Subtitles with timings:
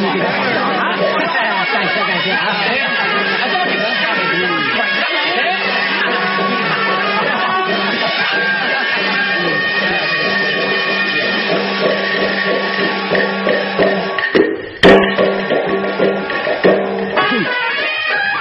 [0.00, 0.08] 谢
[1.72, 2.40] 感谢感谢啊！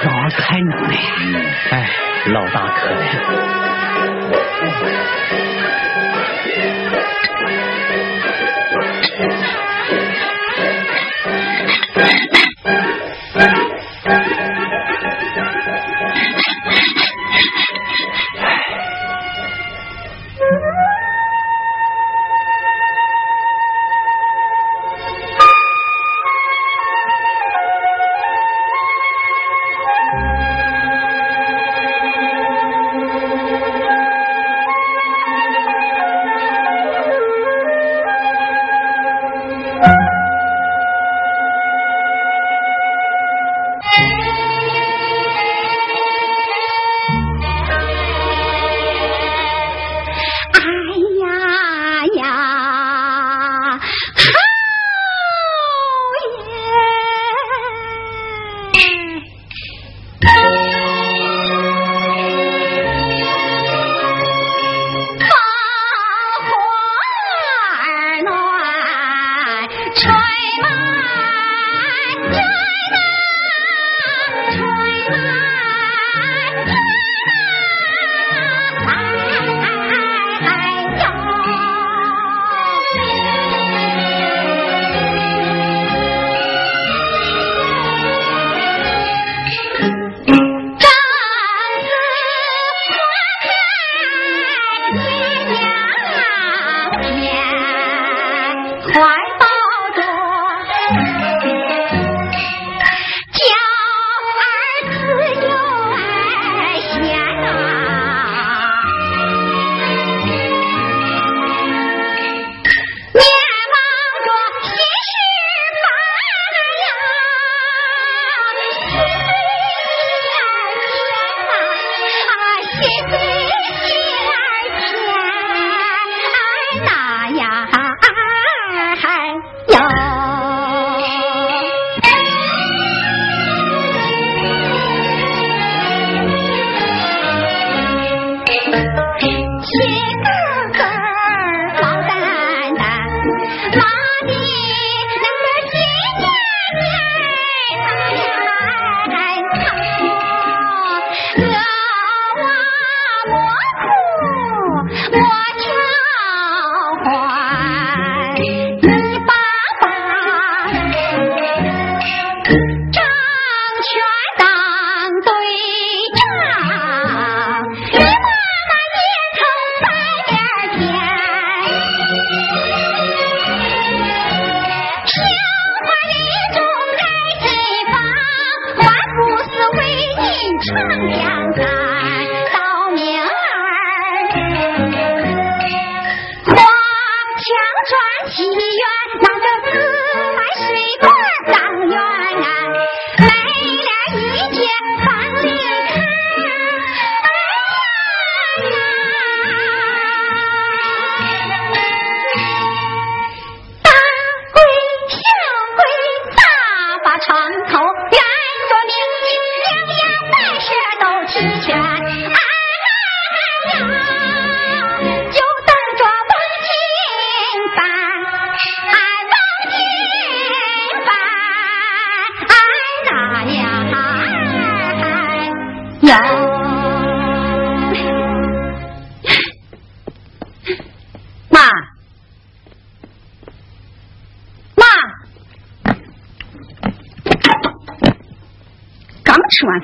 [0.04, 0.72] 咋开呢？
[1.72, 1.74] 哎，
[2.28, 3.41] 老大可怜。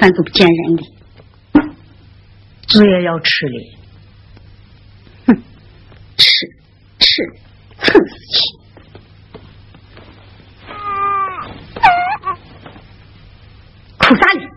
[0.07, 0.83] 饭都不见人的，
[2.67, 3.55] 猪也要吃的。
[5.27, 5.43] 哼，
[6.15, 6.25] 吃
[6.99, 7.21] 吃，
[7.79, 8.39] 蹭死去！
[13.97, 14.47] 哭啥哩？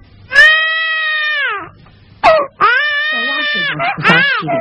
[3.11, 4.53] 小娃身上哭啥气的？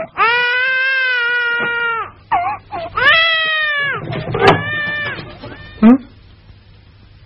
[5.82, 5.86] 嗯？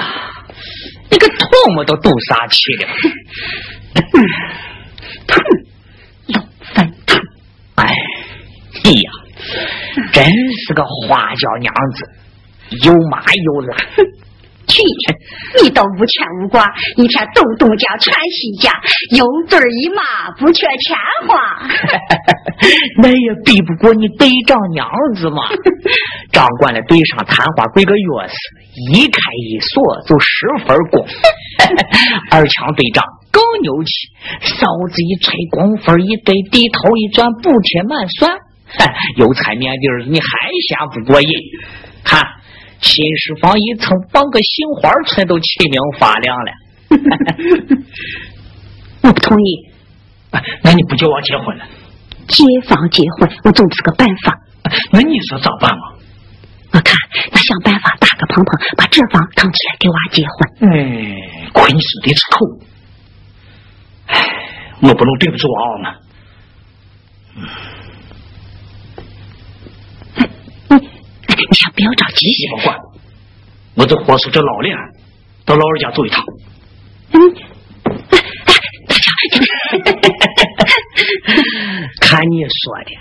[1.11, 1.97] 你个唾沫都
[2.61, 2.89] 吐啥气了？
[3.95, 4.19] 嗯，
[5.27, 5.33] 吐，
[6.27, 6.41] 老
[6.75, 7.19] 粪吐。
[7.77, 7.85] 哎，
[8.85, 9.11] 哎呀，
[10.13, 12.05] 真是个花轿娘子，
[12.85, 13.77] 又麻又辣。
[14.67, 14.83] 去，
[15.65, 16.65] 你倒无牵无挂，
[16.97, 18.71] 一天东东家传西家，
[19.17, 20.97] 有对一马不缺钱
[21.27, 21.67] 花。
[23.03, 25.43] 那也比不过你队长娘子嘛。
[26.31, 28.33] 掌管了队上探花柜个钥匙，
[28.95, 31.05] 一开一锁就十分光。
[32.31, 33.91] 二强队长更牛气，
[34.41, 38.37] 哨子一吹，工分一对，地头一转，补贴满算。
[39.17, 40.29] 有菜面地儿，你还
[40.69, 41.33] 嫌不过瘾？
[42.05, 42.21] 看。
[42.83, 46.53] 新石房一层绑个杏花村都起名发亮了，
[49.05, 49.69] 我不同意。
[50.63, 51.67] 那你不叫我结婚了？
[52.27, 54.35] 结房结婚，我总是个办法。
[54.93, 55.93] 那你说咋办嘛？
[56.73, 56.95] 我看
[57.33, 60.71] 那想办法打个棚棚，把这房腾出来给娃结婚。
[60.71, 62.47] 哎，亏你说的出口。
[64.07, 64.15] 哎，
[64.83, 65.93] 我不能对不住娃娃们？
[70.71, 72.77] 你你先不要着急，别管，
[73.75, 74.77] 我这火速这老脸，
[75.45, 76.25] 到老人家走一趟。
[77.13, 77.21] 嗯，
[77.85, 77.93] 哎
[78.87, 79.11] 大家，
[82.01, 82.97] 看你说的，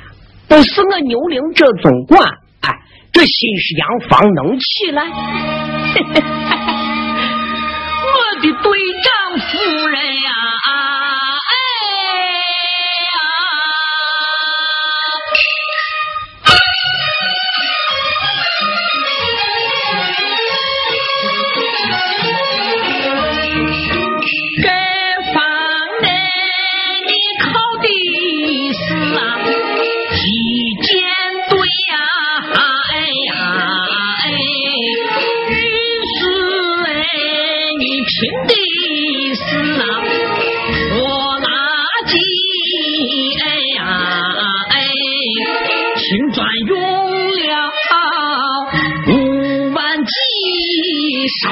[0.47, 2.31] 都是我牛铃这总管，哎，
[3.11, 5.03] 这新式洋房能起来？
[8.05, 8.71] 我的队
[9.03, 9.99] 长夫人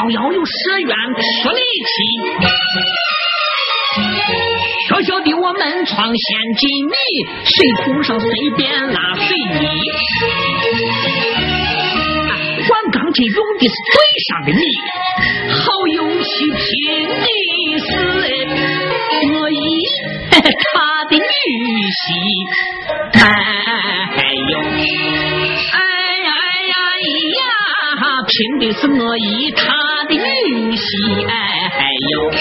[0.08, 0.96] 不要有十元
[1.44, 1.94] 出力气，
[4.88, 6.96] 小小的我门窗陷进你，
[7.44, 9.68] 水桶上随便拉水泥。
[12.70, 14.00] 管钢琴用的是嘴
[14.30, 14.64] 上的泥，
[15.52, 17.28] 好游戏拼的
[17.78, 17.86] 是
[19.34, 19.60] 我一
[20.40, 21.22] 他的女
[21.92, 22.00] 婿，
[23.12, 24.56] 哎呦，
[28.28, 29.74] 呀，听的是我一他。
[30.08, 32.32] 的女婿，哎呦！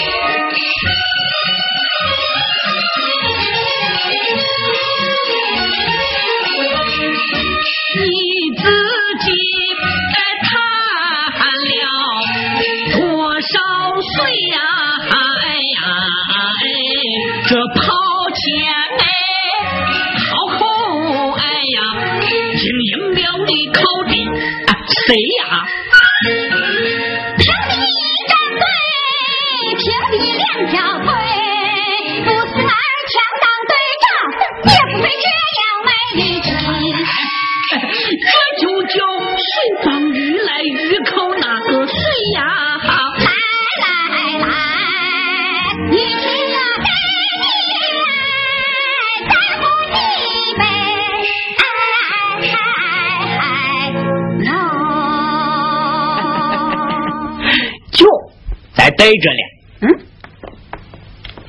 [58.97, 59.41] 待着嘞，
[59.81, 59.87] 嗯，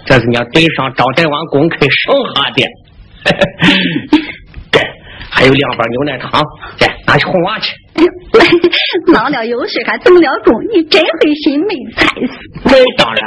[0.05, 2.62] 这是俺对上招待完公开剩下的，
[5.31, 6.43] 还有两包牛奶糖，
[6.81, 7.75] 来拿去哄娃去。
[9.12, 12.28] 老了有事还动了工，你真会寻美才是。
[12.64, 13.21] 那当然。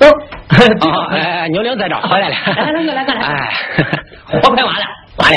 [0.00, 0.06] 哦，
[0.86, 3.20] 哦哎，牛铃在这回来了，来来过来过来。
[3.20, 3.28] 哎，
[4.40, 4.84] 活快完了，
[5.18, 5.36] 完了。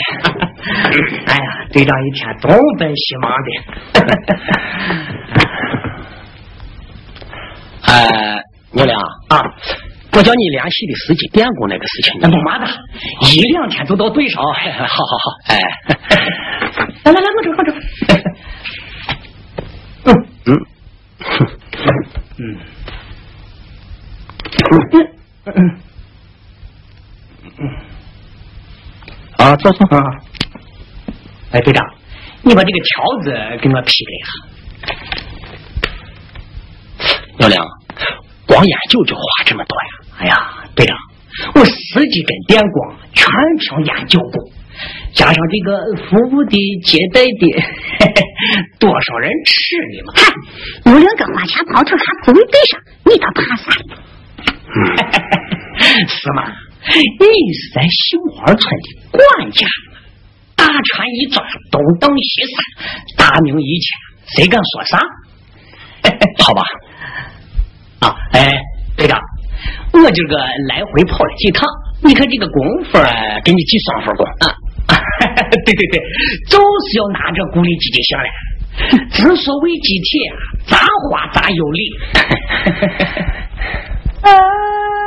[1.27, 3.49] 哎呀，队长一天东奔西忙的。
[7.85, 9.41] 呃，牛良啊，
[10.13, 12.67] 我叫你联系的司机电工那个事情，那不麻的，
[13.35, 14.43] 一两天就到队上。
[14.43, 14.55] 好好
[15.17, 15.59] 好，哎，
[17.03, 17.71] 来来来，我这我这。
[20.05, 20.11] 嗯
[20.45, 20.59] 嗯
[22.37, 22.41] 嗯
[24.91, 24.95] 嗯
[25.45, 25.57] 嗯
[27.59, 27.61] 嗯
[29.37, 30.03] 啊，坐坐啊。
[31.51, 31.85] 哎，队长，
[32.41, 34.31] 你把这个条子给我批了一下。
[37.39, 37.65] 牛良。
[38.63, 39.83] 光研究就花这么多呀！
[40.19, 40.35] 哎呀，
[40.73, 40.97] 队长，
[41.55, 43.25] 我司机跟电光全
[43.59, 44.49] 凭研究过，
[45.13, 45.77] 加上这个
[46.07, 47.47] 服务的、接待的，
[48.79, 50.13] 多少人吃你嘛？
[50.15, 50.31] 嗨，
[50.91, 53.71] 有两个花钱跑腿还不会对上，你倒怕啥？
[56.07, 56.49] 是吗？
[56.85, 58.61] 你是咱杏花村的
[59.11, 59.65] 管家
[60.55, 62.55] 大船一转，东登西散，
[63.17, 63.99] 大名一前，
[64.37, 64.97] 谁敢说啥？
[66.43, 66.63] 好吧。
[68.03, 68.51] 啊，哎，
[68.97, 69.17] 队长，
[69.93, 71.65] 我今个来回跑了几趟，
[72.03, 72.99] 你看这个功夫，
[73.45, 74.51] 给你记双份工啊。
[75.65, 75.99] 对对对，
[76.49, 78.25] 就是要拿着鼓励积极性来。
[79.09, 80.19] 之所谓集体，
[80.65, 81.79] 咋花咋有力。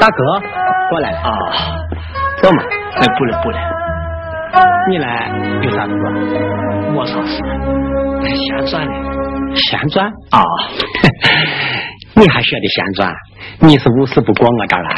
[0.00, 0.24] 大哥，
[0.88, 1.30] 过来啊！
[2.40, 2.62] 坐嘛。
[2.96, 3.58] 哎，不了不了。
[4.88, 5.28] 你来
[5.62, 5.92] 有啥事？
[6.94, 7.36] 没啥事。
[8.34, 8.92] 闲转呢？
[9.54, 10.42] 闲转啊？
[12.14, 13.14] 你还舍得闲转？
[13.58, 14.90] 你是无事不过我这儿来，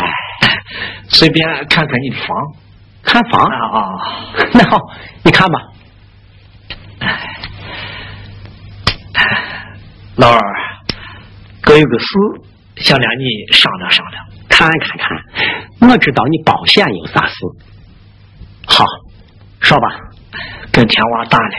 [1.11, 2.29] 随便看看你的房。
[3.03, 3.99] 看房啊？
[4.55, 4.79] 那好，
[5.25, 5.61] 你看吧。
[10.17, 10.39] 老二，
[11.61, 12.07] 哥有个事
[12.77, 14.25] 想让你商量商量。
[14.53, 17.35] 看看看，我知道你保险有啥事。
[18.67, 18.85] 好，
[19.61, 19.89] 说吧。
[20.71, 21.55] 跟天娃打了，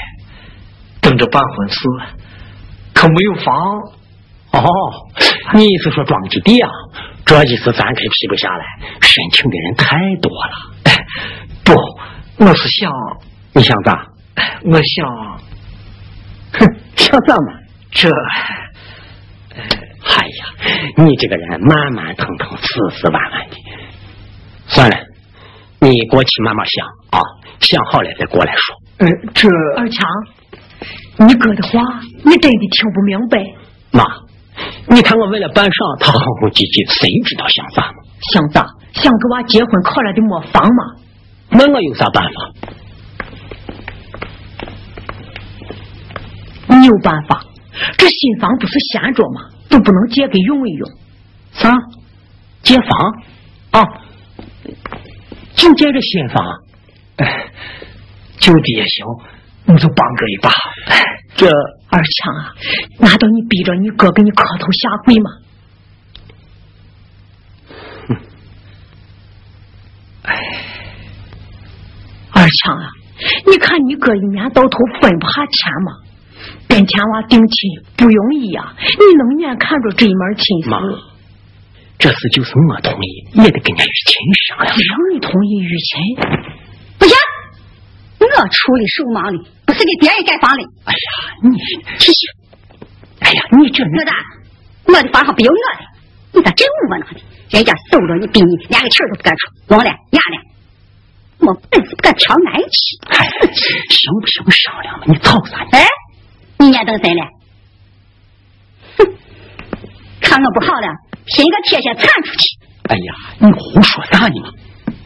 [1.02, 1.80] 等着办婚事，
[2.94, 3.56] 可没有房。
[4.52, 4.64] 哦，
[5.54, 6.70] 你是说庄基地啊？
[7.26, 8.64] 这件事咱可批不下来，
[9.02, 10.54] 申请的人太多了。
[11.64, 11.74] 不，
[12.46, 12.92] 我是想，
[13.54, 14.06] 你想咋？
[14.64, 15.40] 我想，
[16.54, 17.60] 哼，想咋嘛？
[17.92, 18.10] 这。
[20.98, 22.68] 你这个人慢慢腾腾，死
[22.98, 23.58] 死弯弯的。
[24.68, 24.98] 算了，
[25.80, 27.20] 你过去慢慢想啊，
[27.60, 28.76] 想好了再过来说。
[29.00, 30.08] 呃，这二强，
[31.28, 31.82] 你哥的话
[32.24, 33.44] 你真的听不明白。
[33.92, 34.06] 妈，
[34.88, 37.98] 你看我为了办丧，他哼哼唧唧，谁知道想咋吗？
[38.32, 38.66] 想咋？
[38.94, 40.96] 想给娃结婚考来的没房吗？
[41.50, 42.52] 那我有啥办法？
[46.68, 47.44] 你有办法？
[47.98, 49.50] 这新房不是闲着吗？
[49.74, 50.88] 都不能借给用一用，
[51.52, 51.74] 啥？
[52.62, 52.90] 借房？
[53.72, 53.82] 啊？
[55.56, 56.46] 就借这新房？
[57.16, 57.52] 哎，
[58.38, 59.04] 就的也行，
[59.66, 60.52] 你就帮哥一把。
[61.36, 61.48] 这
[61.90, 62.54] 二强啊，
[63.00, 65.32] 难道你逼着你哥给你磕头下跪吗？
[70.22, 70.36] 哎，
[72.32, 72.92] 二强啊，
[73.52, 76.03] 你看你哥一年到头分不下钱吗？
[76.68, 80.70] 跟前娃定亲不容易呀，你能眼看着这一门亲事？
[80.70, 80.80] 妈，
[82.00, 84.76] 这事就是我同意，也得跟人家玉琴商量。
[84.76, 86.16] 只要你同意玉琴，
[86.98, 87.16] 不行，
[88.20, 90.64] 我处理手忙的，不是给别人盖房的。
[90.86, 90.98] 哎呀，
[91.44, 91.58] 你
[92.00, 92.20] 去去。
[93.20, 94.12] 哎呀，你这我咋？
[94.86, 95.86] 我的房上不有我的，
[96.34, 97.22] 你咋真窝囊的？
[97.52, 102.98] 人家收着你，逼你连个气儿都不敢出，聋了哑了，我本事不敢挑难去。
[103.08, 103.30] 哎，
[103.90, 104.52] 行不行？
[104.52, 105.70] 商量嘛，你吵啥呢？
[105.74, 105.86] 哎。
[106.60, 107.22] 你眼瞪谁了？
[108.98, 109.06] 哼！
[110.22, 110.88] 看我不好了，
[111.28, 112.58] 寻个铁锨铲出去！
[112.90, 114.50] 哎呀，你胡说啥呢嘛？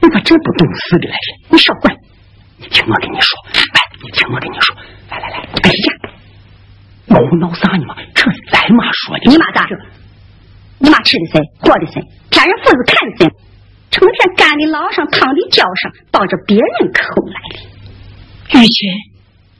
[0.01, 1.47] 你咋这不懂事的来着？
[1.49, 1.95] 你少管！
[2.57, 4.75] 你听我跟你说，哎，你听我跟你说，
[5.09, 5.93] 来来来，哎呀，
[7.07, 7.95] 胡闹啥呢嘛？
[8.13, 9.29] 这是咱妈说的。
[9.29, 9.67] 你妈咋？
[10.79, 11.41] 你妈吃的谁？
[11.59, 12.01] 活的谁？
[12.29, 13.27] 天人父子看的谁？
[13.89, 18.59] 成天干的牢上，躺的脚上，抱着别人口来的。
[18.59, 18.91] 雨晴，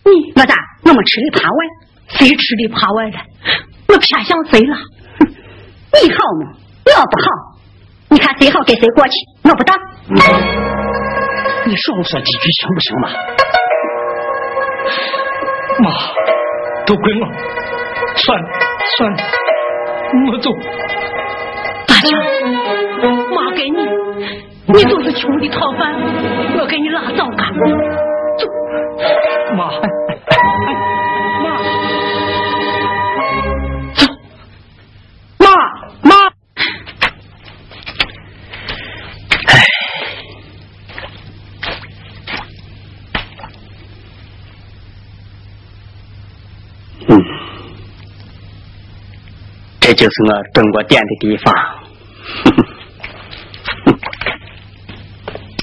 [0.07, 0.55] 你我咋？
[0.83, 1.57] 我们吃里扒外。
[2.07, 3.19] 谁吃里扒外了？
[3.89, 4.77] 我偏向谁了？
[6.01, 6.53] 你好吗？
[6.85, 7.27] 我不好。
[8.09, 9.77] 你看谁好跟谁过去，我不当。
[11.65, 13.09] 你少说几句行不行嘛？
[15.79, 15.91] 妈，
[16.85, 17.27] 都归我。
[18.15, 18.47] 算了
[18.97, 19.17] 算了，
[20.31, 20.49] 我走。
[21.85, 22.17] 大强，
[23.35, 23.77] 妈给你，
[24.67, 25.93] 你就是穷的讨饭，
[26.57, 27.51] 我给你拉倒吧。
[28.97, 29.03] 走，
[29.55, 29.69] 妈。
[36.01, 36.15] 妈，
[39.47, 39.49] 哎，
[47.07, 47.09] 嗯。
[49.79, 51.53] 这就是我蹲过点的地方。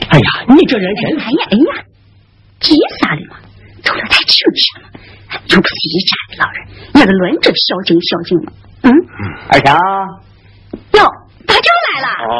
[0.09, 1.19] 哎呀，你这人真……
[1.19, 1.85] 哎呀哎呀，
[2.65, 3.37] 急啥的嘛？
[3.85, 4.89] 走得太轻些了，
[5.51, 8.53] 又不是一家的老人，也得轮着孝敬孝敬嘛。
[8.83, 8.91] 嗯，
[9.51, 9.77] 二强，
[10.95, 11.05] 哟，
[11.47, 12.09] 大舅来了。
[12.27, 12.33] 哦，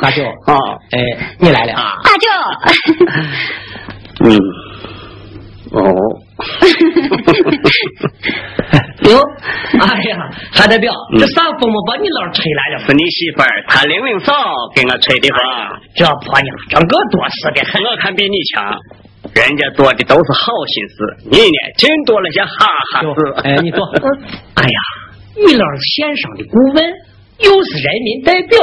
[0.00, 0.54] 大舅啊，
[0.94, 0.96] 哎，
[1.40, 1.98] 你来了啊。
[2.04, 2.28] 大舅，
[4.24, 4.38] 嗯，
[5.74, 5.82] 哦，
[9.10, 9.18] 哟，
[9.82, 12.86] 哎呀，韩代表，这啥风嘛把你老吹来了？
[12.86, 14.32] 是你媳妇儿，她玲玲嫂
[14.74, 15.38] 给我吹的风。
[15.96, 17.82] 这婆娘，这个多事的很。
[17.84, 18.78] 我看比你强，
[19.32, 23.08] 人家做的都是好心思，你呢，尽多了些哈哈事。
[23.42, 23.80] 哎，你坐。
[24.54, 24.78] 哎呀，
[25.34, 26.84] 你老是县上的顾问，
[27.38, 28.58] 又是人民代表，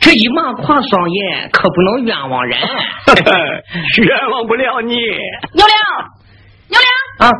[0.00, 2.58] 这一马跨双眼，可不能冤枉人。
[4.02, 4.94] 冤枉不了你。
[4.94, 5.74] 牛玲，
[6.68, 7.30] 牛玲啊！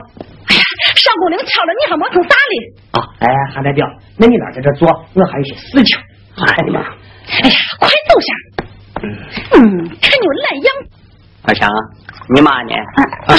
[0.48, 0.62] 哎呀，
[0.94, 2.54] 上工龄敲了，你还没成啥哩？
[2.92, 3.86] 啊，哎，韩代表，
[4.18, 5.98] 那你俩在这坐，我还有些事情。
[6.36, 6.80] 哎呀妈，
[7.42, 8.32] 哎呀，快走下。
[9.02, 9.60] 嗯，
[10.00, 10.74] 看你懒样。
[11.44, 11.70] 二强，
[12.34, 12.74] 你妈呢？
[13.26, 13.32] 啊，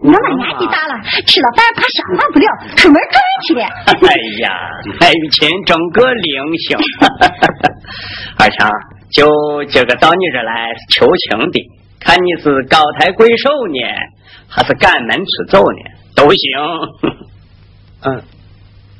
[0.00, 3.62] 我妈年纪大了，吃了饭怕消化不了，出门转去了。
[4.08, 4.50] 哎呀，
[5.00, 6.76] 爱玉琴整个灵性。
[8.38, 8.68] 二强，
[9.12, 13.78] 就今个到你这来求情的，看你是高抬贵手呢，
[14.48, 16.50] 还是赶门出走呢，都行。
[18.04, 18.22] 嗯，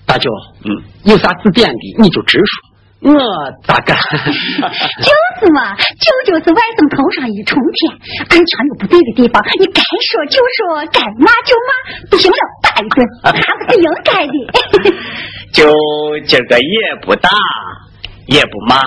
[0.07, 0.31] 大舅，
[0.65, 2.72] 嗯，有啥指点的你就直说。
[3.03, 3.19] 我
[3.67, 3.97] 咋干？
[5.03, 5.11] 就
[5.41, 7.91] 是嘛，舅舅是外甥头上一重天，
[8.31, 11.71] 俺全有不对的地方，你该说就说，该骂就骂，
[12.11, 14.35] 不行了打一顿，那不是应该的。
[15.53, 15.67] 就
[16.27, 17.29] 今个也不打，
[18.27, 18.79] 也不骂，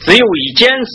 [0.00, 0.90] 只有一件事，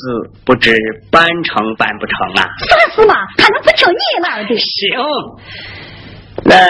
[0.45, 0.75] 不知
[1.09, 2.49] 办成办不成啊？
[2.67, 3.15] 啥事嘛？
[3.37, 4.55] 还能不听你那的？
[4.57, 4.99] 行，
[6.45, 6.67] 来。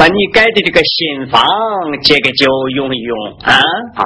[0.00, 1.44] 把你盖的这个新房
[2.00, 3.12] 借给舅用一用
[3.44, 3.60] 啊！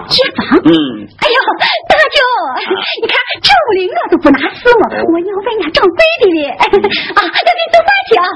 [0.08, 0.58] 借房？
[0.66, 1.06] 嗯。
[1.06, 1.38] 哎呦，
[1.86, 2.18] 大舅，
[3.00, 6.50] 你看这屋里我都不拿事嘛，我要问人家掌柜的哩。
[6.50, 6.58] 啊，
[7.14, 8.26] 那你走饭去啊。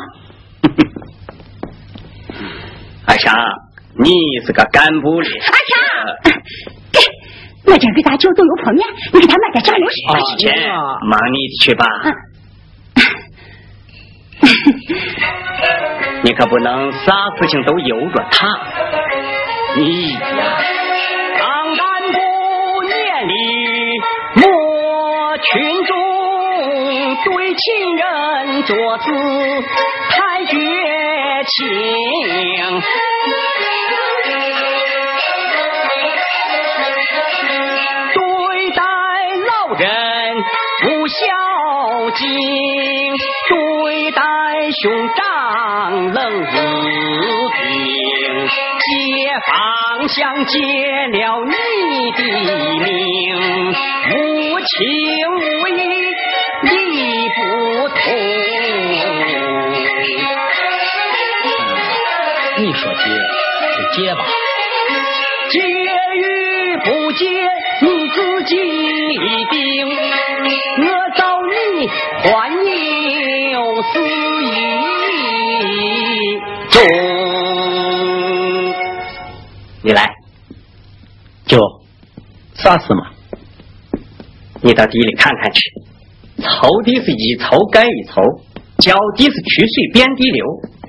[3.11, 3.35] 阿强，
[3.99, 4.07] 你
[4.47, 5.29] 是个干部哩。
[5.41, 6.31] 阿强，
[6.93, 7.01] 给，
[7.73, 9.97] 我今给大舅做油泼面，你给他买点酱油吃。
[10.07, 10.47] 啊，去，
[11.09, 11.85] 忙你的去吧。
[16.23, 18.49] 你可不能啥事情都由着他。
[19.77, 20.19] 你呀，
[21.39, 22.19] 当干部
[22.83, 23.33] 年里
[24.35, 25.97] 莫群众，
[27.25, 29.05] 对亲人做事
[30.11, 30.57] 太绝
[31.47, 31.57] 情。
[38.15, 38.83] 对待
[39.47, 39.87] 老人
[40.83, 41.17] 不孝
[42.11, 42.27] 敬，
[44.81, 46.45] 兄长冷如
[47.51, 47.63] 冰。
[48.79, 48.91] 解
[49.47, 50.57] 放想解
[51.09, 51.53] 了你
[52.13, 52.21] 的
[52.79, 52.87] 命，
[54.15, 54.17] 无
[54.61, 54.67] 情
[55.35, 55.39] 无
[55.69, 55.71] 义
[56.63, 57.41] 理不
[57.89, 57.97] 通。
[62.59, 63.03] 你说解
[63.77, 64.21] 就解吧。
[65.51, 65.55] 解
[66.15, 66.23] 与
[66.85, 67.25] 不解，
[67.83, 68.53] 你自己
[69.51, 69.68] 定。
[76.79, 78.75] 中。
[79.83, 80.11] 你来，
[81.47, 81.59] 就，
[82.55, 83.11] 啥事嘛？
[84.61, 85.61] 你到地里看看去。
[86.39, 88.43] 锄地是一锄盖一锄，
[88.79, 90.45] 浇地是曲水遍地流，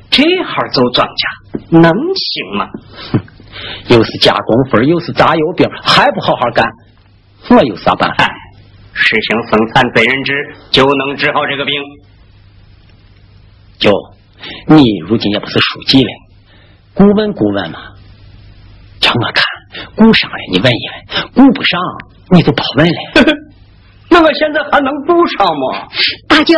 [0.09, 1.21] 这号做庄稼
[1.69, 2.69] 能行吗？
[3.11, 3.19] 哼，
[3.87, 6.65] 又是加工分，又是炸油饼，还不好好干，
[7.49, 8.27] 我有啥办法？
[8.93, 10.33] 实行生产责任制，
[10.71, 11.73] 就能治好这个病。
[13.77, 13.91] 舅，
[14.67, 16.09] 你如今也不是书记了，
[16.93, 17.79] 顾问顾问嘛。
[18.99, 19.43] 叫我看，
[19.95, 21.79] 顾上了你问一问，顾不上
[22.31, 23.39] 你就别问了。
[24.09, 25.87] 那我现在还能顾上吗？
[26.27, 26.55] 大舅，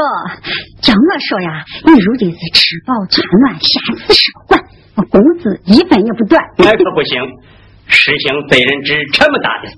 [0.82, 4.60] 叫我说呀，你如今是吃饱穿暖，闲事少管，
[4.96, 6.42] 我工资一分也不短。
[6.58, 7.22] 那可不行，
[7.88, 9.76] 实行责任制这么大的事，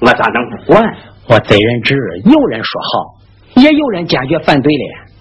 [0.00, 0.82] 我咋能不管？
[1.28, 5.11] 我责任制有人说好，也有人坚决反对了。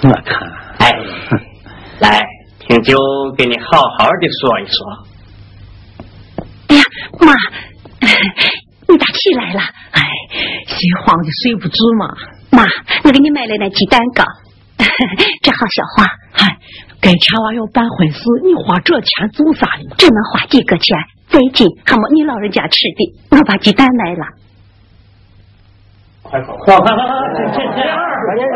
[0.00, 0.38] 我看，
[0.78, 0.92] 哎，
[2.00, 2.24] 来，
[2.60, 2.96] 听舅
[3.36, 4.78] 给你好好的说一说。
[6.68, 6.82] 哎呀，
[7.20, 7.32] 妈，
[8.88, 9.60] 你咋起来了？
[9.90, 10.00] 哎，
[10.66, 12.14] 心慌的睡不住嘛。
[12.50, 12.64] 妈，
[13.04, 14.24] 我给你买了那鸡蛋糕，
[15.42, 16.06] 这好消化。
[16.32, 16.58] 嗨，
[17.00, 19.96] 跟前娃要办婚事，你花这钱做啥呢？
[19.98, 23.36] 只能花几个钱，最近还没你老人家吃的。
[23.36, 24.24] 我把鸡蛋买了。
[26.30, 26.94] 快快快快快！
[27.34, 27.38] 这
[27.72, 28.52] 这样，来来，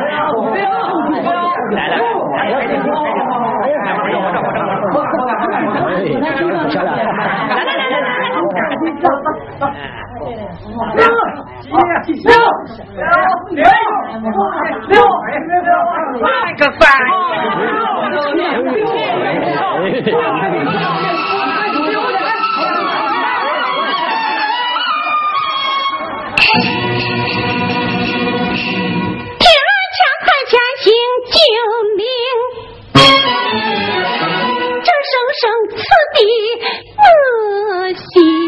[14.88, 15.70] 六六六六，
[16.20, 16.26] 来
[16.58, 16.80] 个饭！
[19.82, 19.90] 一
[28.33, 30.85] 天二千块钱行
[31.29, 31.35] 救
[31.99, 32.01] 命
[34.83, 35.77] 这声声刺
[36.14, 36.18] 地，
[36.99, 37.03] 我
[37.92, 38.41] 心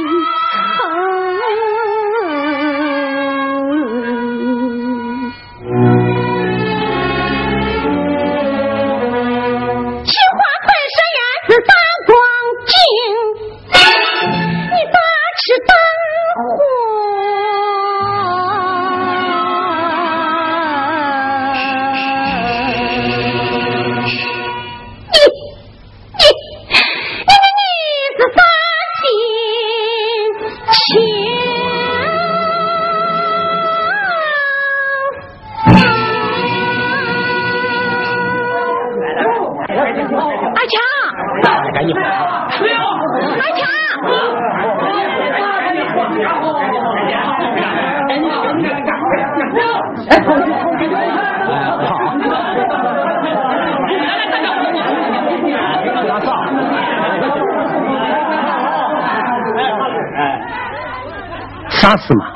[61.94, 62.26] 啥事嘛？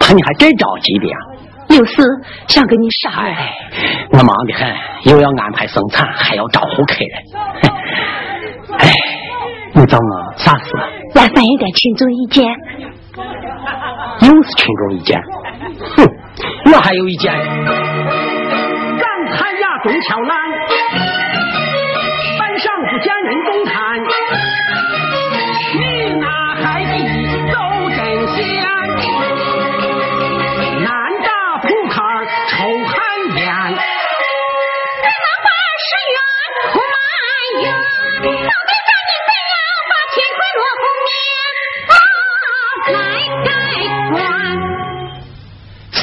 [0.00, 1.16] 怕你还真着急的呀！
[1.68, 2.02] 有事
[2.48, 3.36] 想跟你商量。
[3.36, 3.54] 哎，
[4.10, 7.10] 我忙得很，又要安排生产，还要招呼客人。
[8.78, 8.90] 哎，
[9.74, 10.72] 你找我啥事？
[11.14, 12.44] 我反映点群众意见。
[14.22, 15.20] 又是群众意见？
[15.96, 16.04] 哼，
[16.72, 17.32] 我还有意见。
[17.32, 17.44] 干
[19.30, 20.36] 滩呀，东桥南，
[22.38, 23.76] 山上不见人动弹。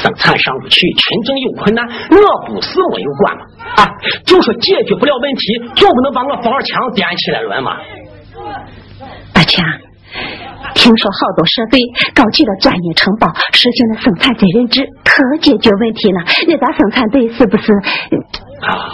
[0.04, 3.42] 生产上不去，群众有困难，我不是没有管吗？
[3.76, 3.88] 啊，
[4.26, 7.78] 就说解决不了问题，总不能把我房墙颠起来轮嘛。
[9.34, 9.64] 二强，
[10.74, 11.80] 听说好多设备
[12.14, 16.20] 搞起了专业承包，实行了生产责任制，可解决问题了。
[16.48, 17.72] 那咱生产队是不是？
[18.60, 18.92] 啊，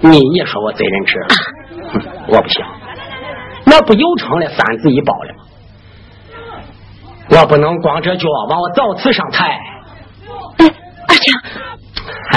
[0.00, 1.28] 你也说我责任制了，
[1.94, 2.62] 哼我不行，
[3.64, 5.38] 那不又成了三字一包了吗？
[7.40, 9.58] 我不能光这脚往我早次上踩。
[11.12, 11.26] 哎，二强，
[12.30, 12.32] 嗨，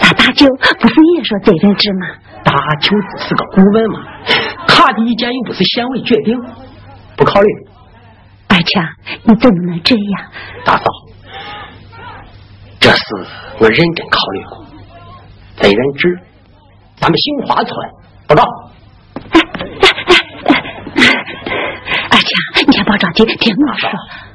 [0.00, 0.46] 咱大舅
[0.80, 2.06] 不是也说责任制吗？
[2.42, 4.00] 大舅只是个顾问嘛，
[4.66, 6.34] 他的意见又不是县委决定，
[7.16, 7.48] 不考虑。
[8.48, 8.82] 二强，
[9.24, 10.30] 你怎么能这样？
[10.64, 10.84] 大嫂，
[12.80, 13.02] 这事
[13.58, 14.64] 我认真考虑过，
[15.56, 16.18] 责任制，
[16.96, 17.76] 咱们杏花村
[18.26, 18.42] 不搞。
[22.10, 22.30] 二强，
[22.66, 23.90] 你先别着急，听我说。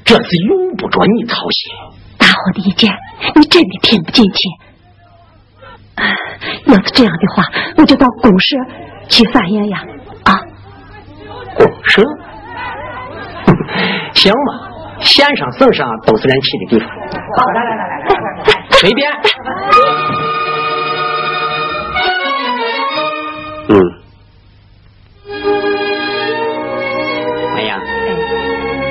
[0.08, 1.70] 这是用不着你操心。
[2.17, 2.89] 大伙的意见，
[3.36, 4.39] 你真的听不进去。
[5.96, 6.04] 啊
[6.65, 7.43] 要是这样的话，
[7.78, 8.56] 我就到公社
[9.10, 9.84] 去反映呀。
[10.24, 10.39] 啊，
[11.56, 12.02] 公社，
[14.13, 14.70] 行吧，
[15.02, 16.88] 县上省上都是人去的地方。
[16.88, 18.15] 好，来来来来来
[18.46, 19.12] 来，随便。
[23.70, 23.97] 嗯。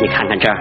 [0.07, 0.57] 你看看这儿。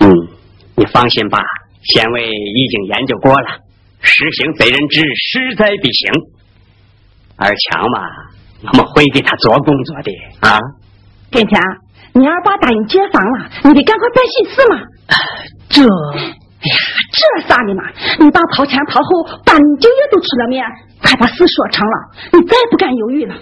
[0.00, 0.08] 嗯，
[0.76, 1.40] 你放心吧，
[1.82, 3.60] 县委已经研究过了，
[4.00, 6.10] 实行贼人制势在必行。
[7.36, 8.00] 二强嘛，
[8.72, 10.58] 我们会给他做工作的啊。
[11.30, 11.60] 天强，
[12.14, 14.80] 你二爸答应接房了，你得赶快办喜事嘛。
[15.68, 15.86] 这哎
[16.64, 16.76] 呀，
[17.14, 17.82] 这啥的嘛？
[18.18, 20.66] 你爸跑前跑后，把你舅爷都吃了面，
[21.00, 21.96] 快把事说成了，
[22.32, 23.34] 你再不敢犹豫了。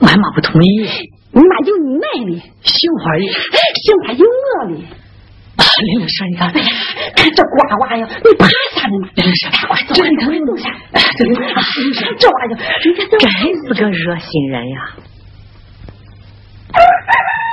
[0.00, 0.88] 俺妈不同意，
[1.32, 3.26] 你妈有你奶的，杏花也，
[3.82, 4.84] 杏花有我哩。
[5.80, 9.08] 林老师，你看，看这瓜娃呀，你怕啥呢嘛？
[9.14, 10.64] 林老师，快走，快走，走下。
[12.18, 14.76] 这娃呀，人家都真是个热心人呀。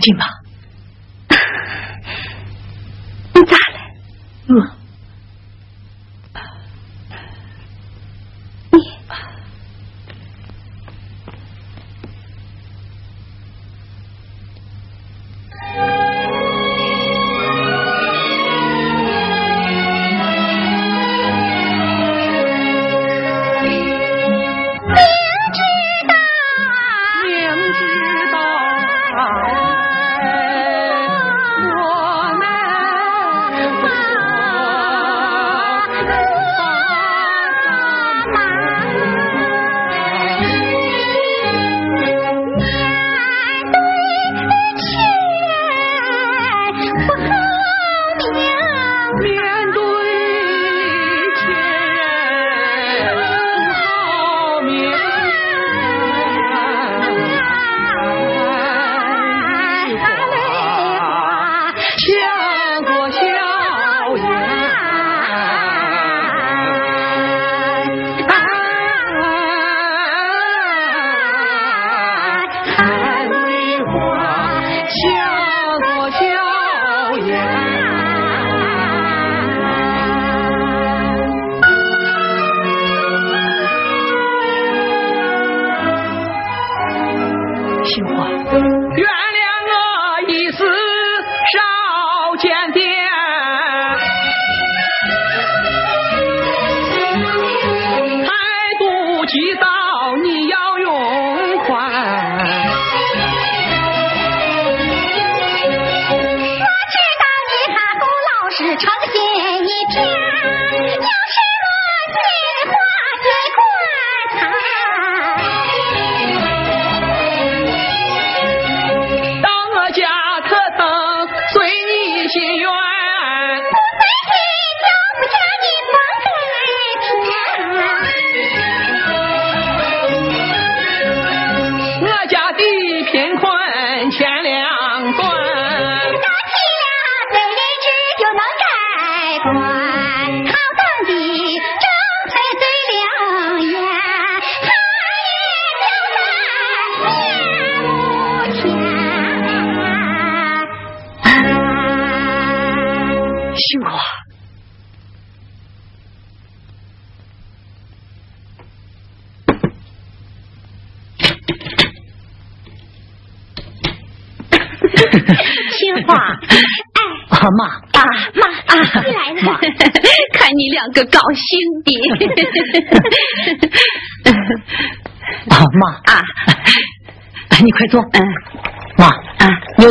[0.00, 0.39] 进吧。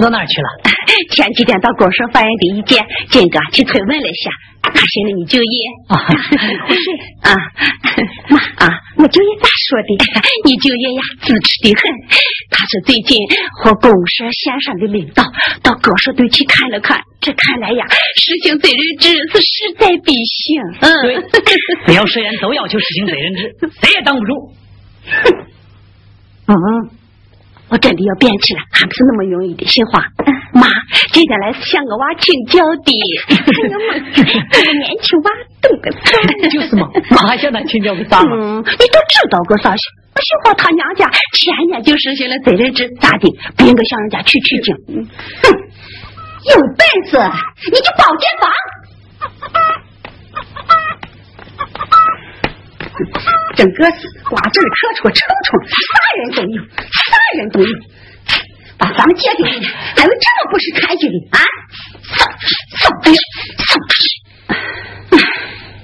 [0.09, 0.49] 到哪儿去了？
[1.13, 4.31] 前几天到公社法院的意见，金哥去催问了一下，
[4.63, 5.57] 他寻思你就业。
[5.87, 5.97] 啊，
[6.67, 6.81] 不是
[7.21, 7.35] 啊，
[8.33, 10.21] 妈啊，我就业咋说的？
[10.45, 11.81] 你就业呀，支持的很。
[12.49, 13.17] 他说最近
[13.61, 15.23] 和公社县上的领导
[15.61, 17.85] 到各社都去看了看，这看来呀，
[18.17, 20.61] 实行责任制是势在必行。
[20.81, 21.21] 嗯，对，
[21.85, 24.53] 只要社员都要求实行责任制，谁也挡不住。
[26.47, 26.55] 嗯，
[27.69, 29.65] 我真的要变起来，还不是那么容易的。
[29.65, 30.01] 杏花，
[30.53, 30.67] 妈，
[31.11, 32.91] 今天来向我娃请教的。
[33.29, 33.93] 哎呀妈，
[34.51, 35.29] 这个年轻娃
[35.61, 35.99] 懂个啥？
[36.49, 38.35] 就是嘛，妈还向他请教个啥嘛？
[38.35, 39.69] 嗯，你都知道个啥？
[39.71, 43.29] 我杏花他娘家前年就实行了责任制，咋的？
[43.55, 44.75] 不应该向人家取取经。
[44.85, 44.97] 哼，
[46.49, 47.17] 有本事
[47.71, 48.51] 你就保间房。
[53.55, 55.77] 整个是瓜子磕出臭虫，啥
[56.17, 57.73] 人都有，啥人都有。
[58.77, 59.65] 把咱们借给你，
[59.97, 61.43] 还有这么不识抬举的啊？
[62.03, 62.15] 送
[62.77, 64.07] 送送出去！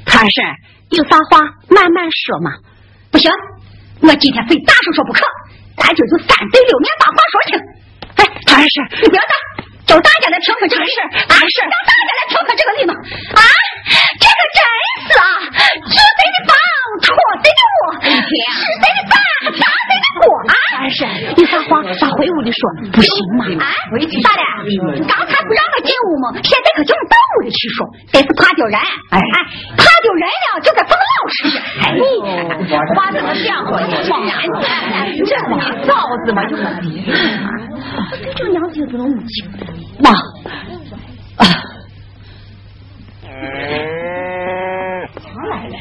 [0.05, 0.41] 他是
[0.91, 2.51] 有啥话慢慢说嘛。
[3.11, 3.30] 不行，
[4.01, 5.26] 我今天非大声说不可。
[5.76, 7.59] 咱今就三对六面把话说清。
[8.16, 9.36] 哎，他是你不要打，
[9.86, 12.93] 叫大家来听听这个事，啊是让大家来听听这个理嘛？
[13.36, 13.43] 啊，
[14.16, 14.63] 这个真
[15.03, 15.28] 是啊，
[15.84, 16.55] 是谁的房，
[17.26, 19.13] 我谁的窝，是谁的饭，
[19.57, 20.53] 砸谁的锅啊！
[20.78, 20.97] 他是
[21.38, 22.61] 有啥话把回屋里说，
[22.93, 23.45] 不行嘛？
[23.49, 23.73] 哎，
[24.21, 24.41] 咋的？
[25.07, 26.38] 刚才不让他进屋吗？
[26.43, 28.78] 现在可叫你到屋里去说，这是怕丢人。
[28.78, 29.38] 哎哎，
[29.78, 31.57] 怕丢人了就该放老实些。
[31.82, 31.84] 哎，
[32.95, 33.78] 话怎么这样说？
[34.09, 35.53] 放眼前，这你
[35.88, 35.93] 造
[36.26, 36.55] 子嘛就。
[38.36, 39.34] 这娘子有这种母亲。
[39.99, 40.11] 妈。
[45.15, 45.76] 他来了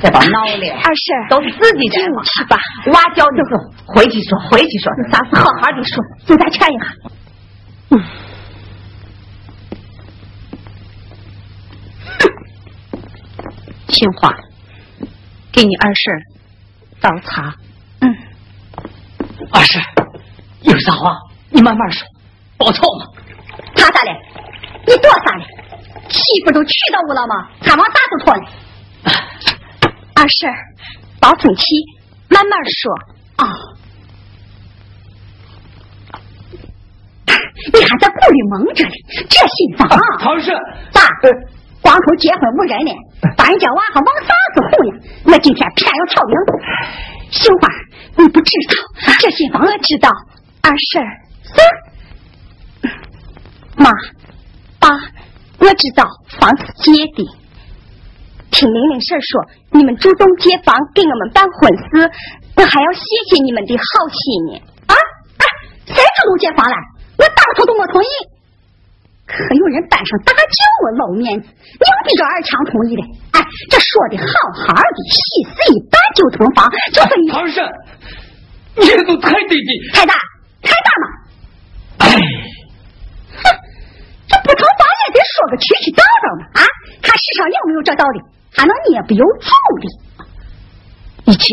[0.00, 2.56] 这把闹的，二婶都是自己人嘛，去吧。
[2.92, 6.86] 娃教就是回去说，回去说，啥事好好的说，就再劝一下。
[7.90, 8.02] 嗯。
[13.88, 14.34] 杏花，
[15.52, 16.12] 给你二婶
[17.00, 17.54] 倒茶。
[18.00, 18.16] 嗯。
[19.50, 19.82] 二婶，
[20.62, 21.16] 有啥话
[21.50, 22.06] 你慢慢说，
[22.58, 23.06] 别吵嘛。
[23.74, 24.10] 他咋了？
[24.86, 25.44] 你躲啥了？
[26.08, 27.48] 媳妇都娶到我了吗？
[27.60, 28.42] 还往啥子拖呢？
[30.14, 30.50] 二婶，
[31.20, 31.62] 保存期，
[32.28, 32.94] 慢慢说
[33.36, 33.46] 啊。
[37.72, 38.90] 你还在顾里蒙着呢，
[39.28, 39.88] 这新房。
[40.18, 40.50] 唐氏，
[40.92, 41.00] 爸？
[41.80, 42.92] 光头结婚无人呢，
[43.36, 44.94] 把人家娃还往啥子哄呀？
[45.26, 46.34] 我今天偏要挑明。
[47.30, 47.68] 杏花，
[48.18, 48.74] 你不知道
[49.18, 49.62] 这新房？
[49.62, 50.10] 我知道。
[50.62, 51.02] 二婶，
[53.76, 53.90] 妈，
[54.78, 54.88] 爸，
[55.58, 56.06] 我知道
[56.38, 57.41] 房子借的。
[58.52, 59.32] 听玲玲婶说，
[59.72, 62.04] 你们主动借房给我们办婚事，
[62.54, 64.20] 我还要谢谢你们的好心
[64.52, 64.60] 呢。
[64.86, 65.44] 啊啊！
[65.88, 66.76] 谁主动借房了？
[67.16, 68.12] 我当初都没同意。
[69.24, 73.02] 可有人搬上大轿，我露面子，硬逼着二强同意的。
[73.32, 73.40] 哎，
[73.72, 74.28] 这说的好
[74.68, 77.32] 好的，喜事一办就同房，就是你。
[77.32, 77.64] 唐婶，
[78.76, 80.12] 你这都太低级，太大，
[80.60, 81.04] 太大嘛！
[82.04, 82.04] 哎，
[83.40, 83.44] 哼，
[84.28, 86.60] 这不同房也得说个曲曲道道嘛！
[86.60, 86.68] 啊，
[87.00, 88.20] 看世上有没有这道理？
[88.54, 89.50] 还能捏不有主
[89.80, 89.84] 的？
[91.24, 91.48] 以前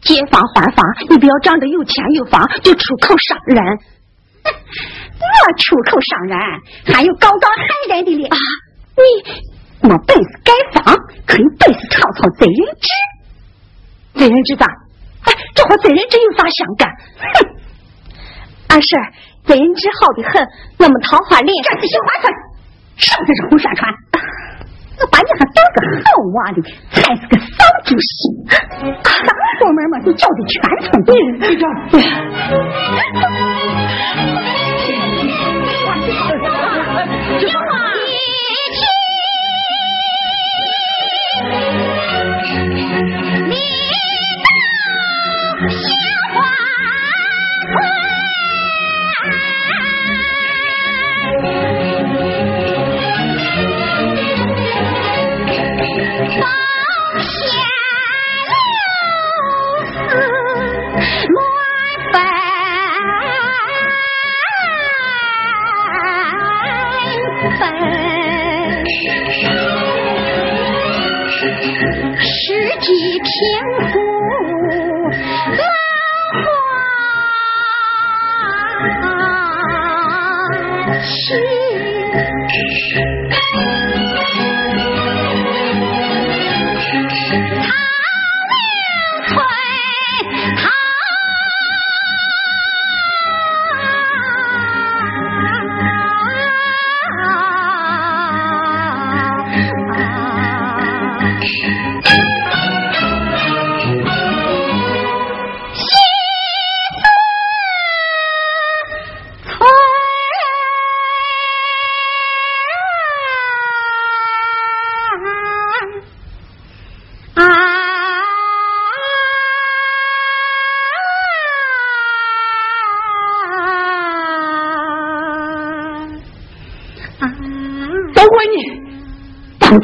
[0.00, 3.58] 借房还房，你不要仗着有钱有房就出口伤人。
[5.22, 6.36] 我出口伤人，
[6.92, 8.36] 还有高高害人的哩啊！
[8.96, 12.88] 你没本事盖房，可有本事抄抄贼人纸。
[14.18, 14.66] 贼人纸咋？
[15.22, 16.90] 哎，这和贼人纸有啥相干？
[17.16, 17.54] 哼！
[18.68, 18.98] 二婶，
[19.46, 20.44] 贼人纸好的很，
[20.78, 22.34] 我们桃花林这是新花村，
[22.96, 23.94] 什么是胡宣传？
[25.02, 28.46] 我把你还当个好娃的，才是个丧主席，
[29.02, 30.54] 啥过门嘛就叫的全
[30.86, 31.58] 村的人
[72.94, 74.01] 知道。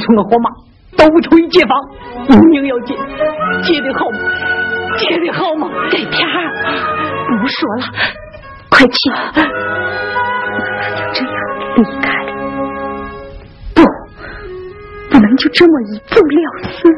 [0.09, 0.49] 从我和妈
[0.97, 1.71] 都同意解放，
[2.29, 2.97] 一定要借，
[3.63, 4.19] 借的好吗？
[4.97, 5.69] 借的好吗？
[5.91, 6.49] 改天儿
[7.39, 7.85] 不说了，
[8.71, 9.13] 快请。
[10.97, 11.35] 就这样
[11.77, 12.31] 离开了，
[13.75, 13.83] 不，
[15.11, 16.41] 不能就这么一走了
[16.73, 16.89] 之。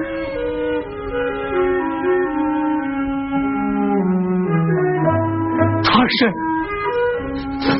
[5.93, 6.33] 二婶，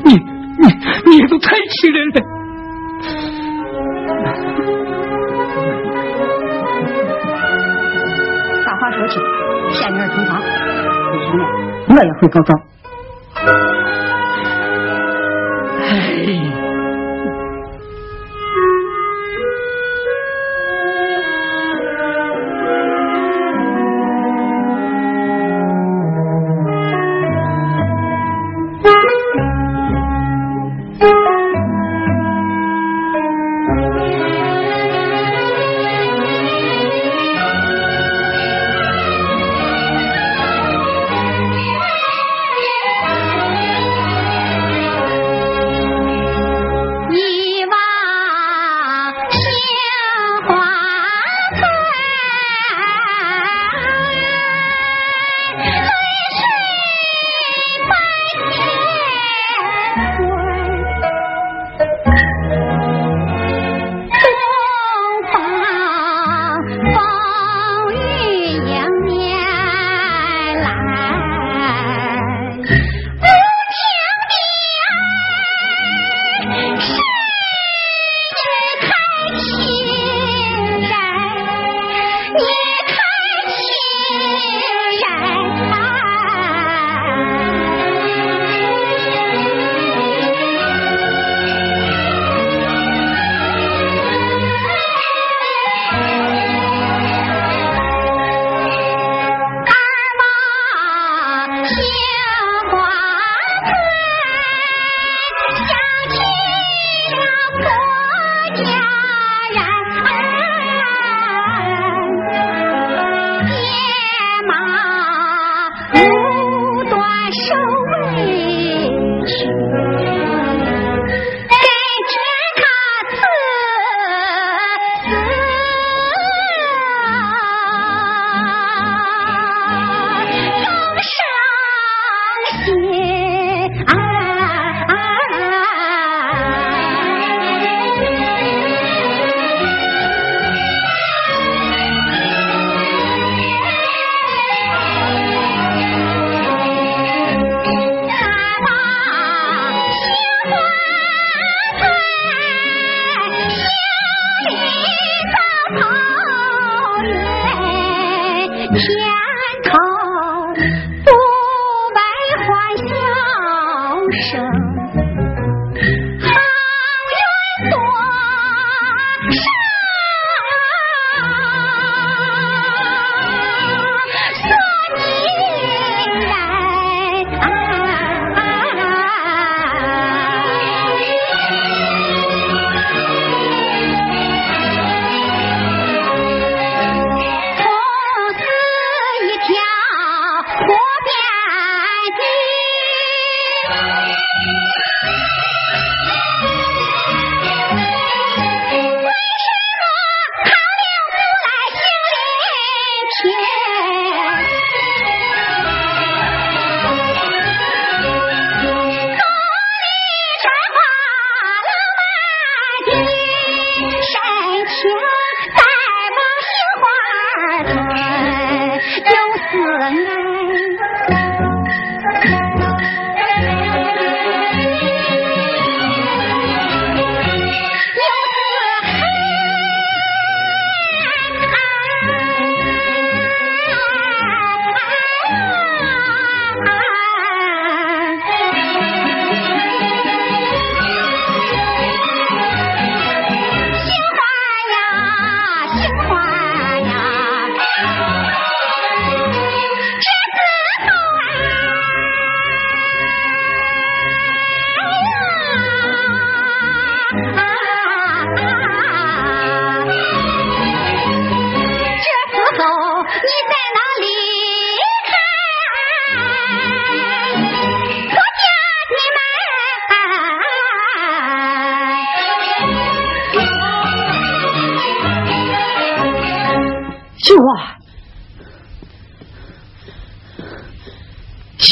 [0.05, 0.09] 你
[0.59, 0.65] 你
[1.07, 2.19] 你都太气人了。
[8.93, 9.19] 说去，
[9.73, 11.45] 下面同房，不行了，
[11.89, 12.29] 我也会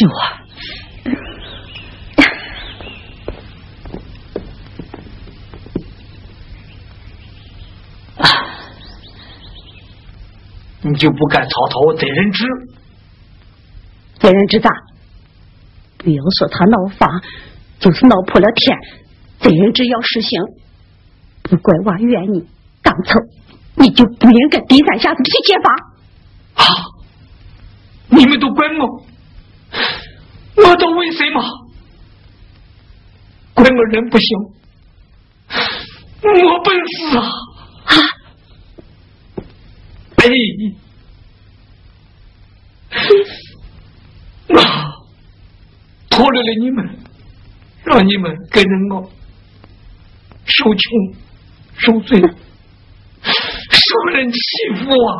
[0.07, 0.38] 告状。
[10.96, 12.44] 就不敢草草责人知，
[14.18, 14.70] 责人知咋？
[15.99, 17.20] 不要说他闹法，
[17.78, 18.76] 就是闹破了天，
[19.38, 20.40] 责人知要实行。
[21.42, 22.49] 不怪娃怨你，
[22.82, 23.20] 当初
[23.76, 25.70] 你就不应该低三下四去揭发。
[26.64, 26.64] 啊！
[28.09, 29.05] 你们都怪我，
[30.65, 31.43] 我都为什么？
[33.55, 34.39] 怪我人不行，
[36.23, 37.21] 我本事啊！
[37.85, 37.95] 啊！
[40.17, 40.25] 哎！
[44.49, 44.57] 我
[46.09, 46.99] 拖累了你们，
[47.85, 49.11] 让你们跟着我
[50.45, 51.15] 受穷
[51.77, 54.39] 受罪，受人欺
[54.77, 55.11] 负啊！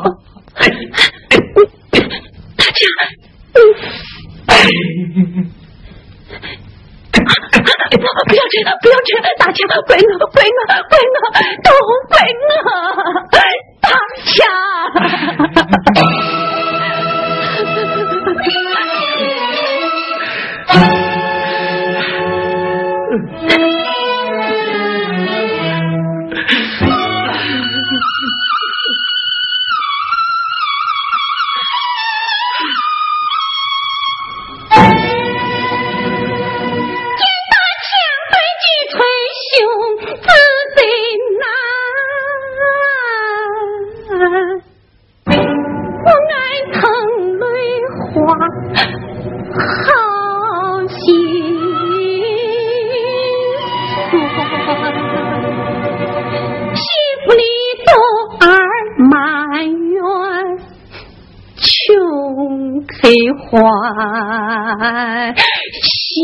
[4.47, 4.68] 大家，
[8.28, 11.16] 不要这样，不要这样，大家怪我，怪我，怪我，
[11.64, 11.68] 都
[12.09, 12.66] 怪我，
[13.30, 13.86] 大
[14.34, 14.38] 家。
[63.01, 63.61] 黑花
[65.82, 66.16] 香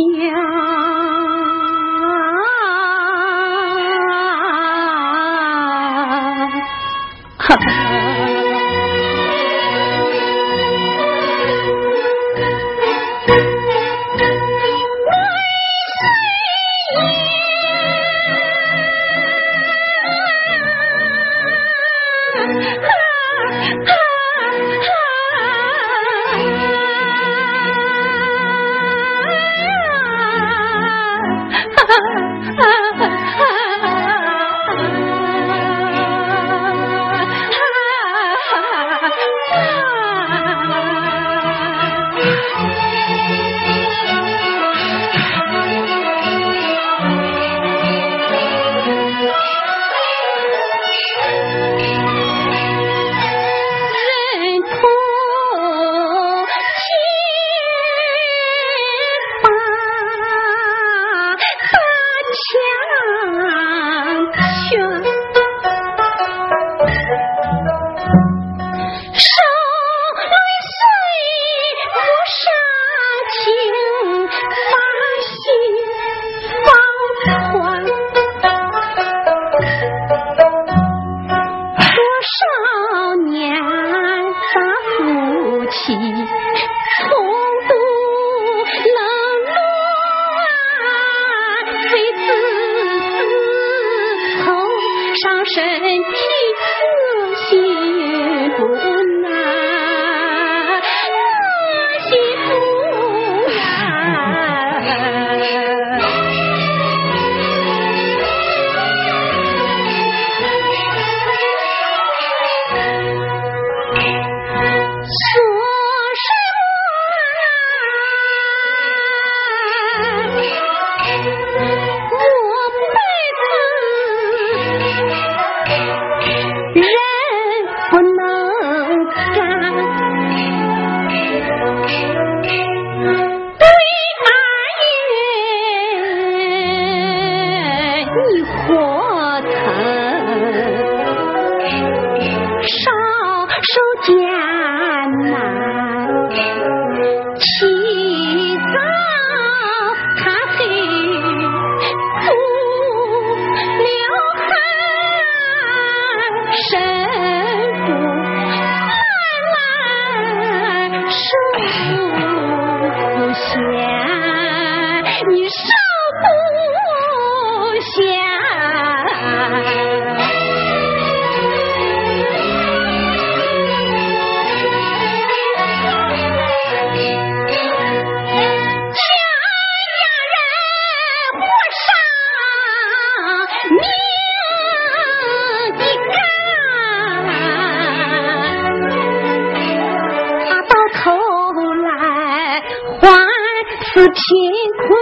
[194.14, 194.94] 此贫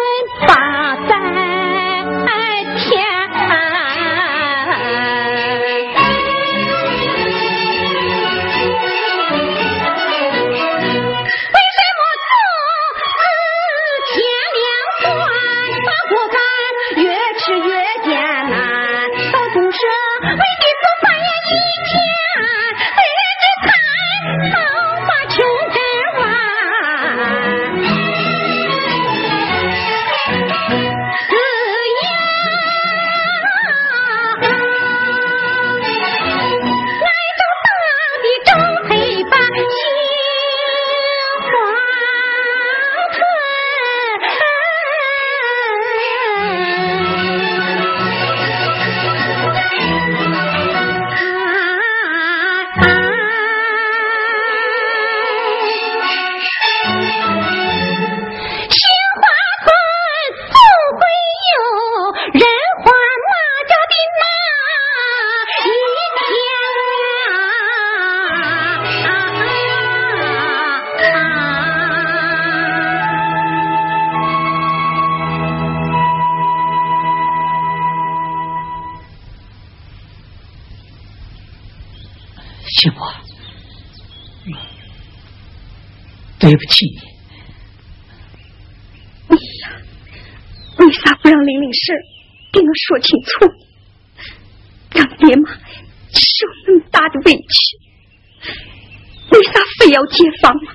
[86.53, 87.01] 对不起你。
[89.29, 89.73] 你呀，
[90.81, 91.95] 为啥不让玲玲事
[92.53, 93.51] 给我说清楚？
[94.91, 95.51] 让爹妈
[96.13, 97.79] 受那么大的委屈，
[99.31, 100.75] 为啥非要解放嘛？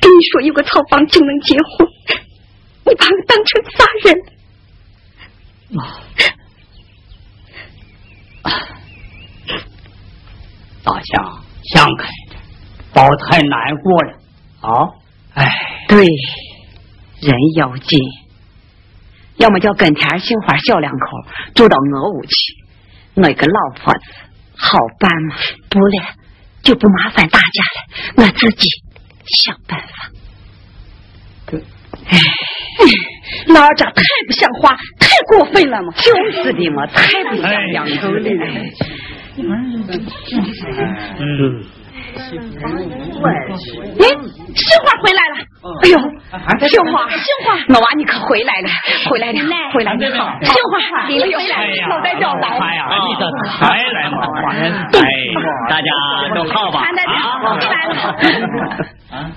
[0.00, 1.86] 跟你说有个草房就能结婚，
[2.86, 4.16] 你把我当成啥人？
[10.82, 12.08] 大强，想开。
[13.02, 14.12] 宝太难过了
[14.60, 14.94] 啊！
[15.34, 15.50] 哎，
[15.88, 16.06] 对，
[17.20, 17.98] 人要紧，
[19.38, 20.98] 要么叫跟田杏花小两口
[21.52, 22.30] 住到我屋去，
[23.14, 24.00] 我一个老婆子
[24.56, 25.34] 好办吗？
[25.68, 26.04] 不了，
[26.62, 28.68] 就不麻烦大家了，我自己
[29.24, 29.88] 想办法。
[32.08, 32.18] 哎，
[33.48, 35.92] 老二家太不像话，太过分了嘛！
[35.94, 38.30] 就是的嘛，太不像两口了。
[41.18, 41.64] 嗯。
[42.14, 42.20] 哎，
[44.54, 45.36] 杏花回来了！
[45.82, 45.96] 哎呦，
[46.68, 48.68] 杏花，杏花，老娃你可回来了，
[49.08, 49.40] 回来了，
[49.72, 49.98] 回来了！
[50.42, 50.72] 杏花，
[51.08, 52.64] 你回来了，老代表来了。
[52.64, 54.18] 哎呀，你这才来嘛！
[54.52, 55.00] 哎，
[55.68, 55.88] 大家
[56.34, 56.80] 都好吧？
[56.80, 56.90] 啊，
[57.58, 57.94] 来了。
[59.10, 59.30] 啊，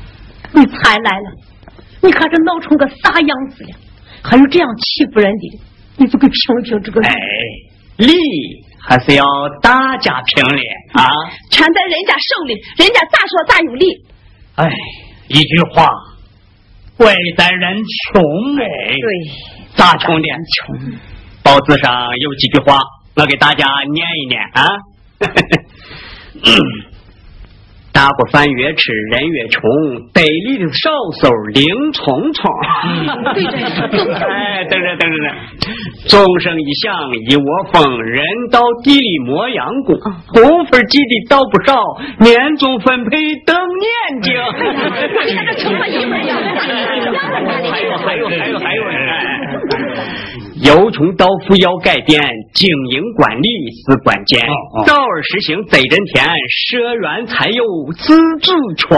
[0.51, 1.31] 你才来了，
[2.01, 3.69] 你看这闹成个啥样子了？
[4.23, 5.59] 还有这样欺负人的，
[5.97, 7.01] 你就给评评这个？
[7.01, 7.13] 哎，
[7.97, 8.13] 理。
[8.87, 9.25] 还是要
[9.61, 10.61] 大家评理
[10.93, 11.09] 啊！
[11.49, 13.87] 全在人家手里，人家咋说咋有理。
[14.55, 14.69] 哎，
[15.27, 15.89] 一句话，
[16.95, 18.21] 贵在人穷
[18.57, 18.63] 哎。
[19.01, 19.07] 对，
[19.75, 20.27] 咋穷的？
[20.27, 20.75] 穷。
[21.43, 22.79] 报纸上有几句话，
[23.15, 24.67] 我给大家念一念啊。
[27.95, 29.61] 大锅饭越吃人越穷，
[30.13, 30.91] 得力的少
[31.21, 32.51] 手灵聪聪。
[34.29, 35.33] 哎，等着等着等，
[36.09, 36.93] 钟声一响
[37.29, 38.21] 一窝蜂，人
[38.51, 39.95] 到地里磨洋工，
[40.27, 41.81] 工分积的倒不少，
[42.19, 44.33] 年终分配等年景。
[45.79, 46.01] 还有
[47.97, 49.34] 还有还有还有人。
[50.65, 52.19] 由穷到富要改变，
[52.55, 53.49] 经营管理
[53.85, 54.41] 是关键。
[54.87, 57.63] 早日实行责任田，社员才有
[57.95, 58.97] 自主权。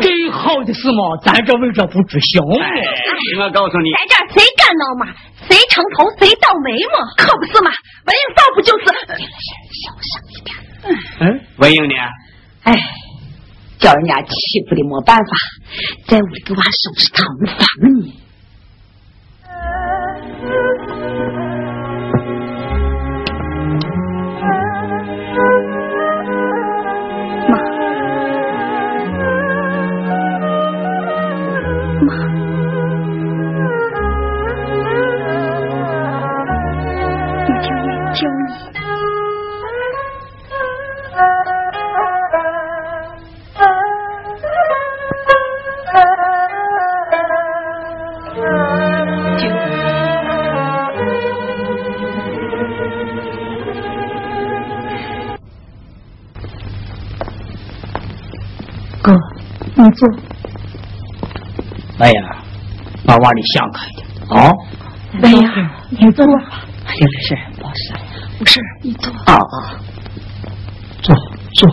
[0.00, 2.40] 最好的是嘛，咱这为这不知行。
[2.40, 5.12] 我告诉你，在这谁敢闹嘛？
[5.46, 7.04] 谁成头谁倒霉嘛？
[7.18, 7.70] 可不是嘛？
[8.06, 8.86] 文英倒不就是？
[9.76, 10.56] 小声一点。
[11.20, 11.94] 嗯，文英呢？
[12.62, 12.72] 哎。
[13.78, 14.28] 叫人家欺
[14.68, 15.30] 负的没办法，
[16.06, 17.58] 在屋里给娃收拾堂房
[18.00, 18.12] 呢。
[59.84, 60.08] 你坐。
[61.98, 62.36] 哎呀，
[63.06, 64.52] 把娃你想开点啊！
[65.22, 66.32] 哎呀，你坐吧。
[66.84, 67.94] 哎呀，没事，没事，
[68.40, 69.12] 没事，你坐。
[69.26, 69.78] 啊啊，
[71.02, 71.14] 坐
[71.54, 71.70] 坐。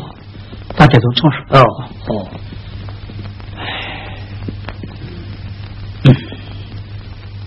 [0.77, 1.41] 大家都坐上。
[1.49, 1.63] 哦
[2.09, 2.27] 哦。
[6.03, 6.15] 嗯，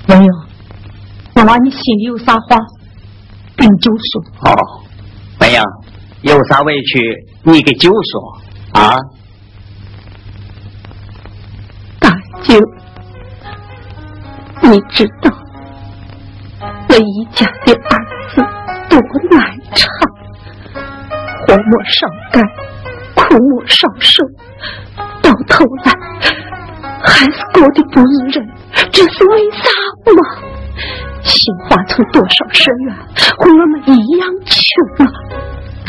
[0.09, 0.32] 没有，
[1.36, 2.56] 我娃，你心里有啥话，
[3.56, 4.22] 跟舅说。
[4.50, 4.82] 哦，
[5.38, 5.64] 白杨，
[6.22, 8.96] 有啥委屈你给舅说啊。
[12.49, 12.61] 大舅，
[14.62, 15.30] 你知道
[16.88, 17.78] 我一家的儿
[18.30, 18.40] 子
[18.88, 18.99] 多
[19.30, 19.38] 难
[19.74, 19.86] 产，
[21.46, 22.42] 活莫少干，
[23.14, 24.24] 苦莫少受，
[25.20, 25.92] 到头来
[27.03, 28.49] 还是过得不如人，
[28.90, 29.68] 这是为啥
[30.16, 30.20] 吗？
[31.22, 32.96] 新华村多少生源
[33.36, 35.12] 和我们一样穷啊！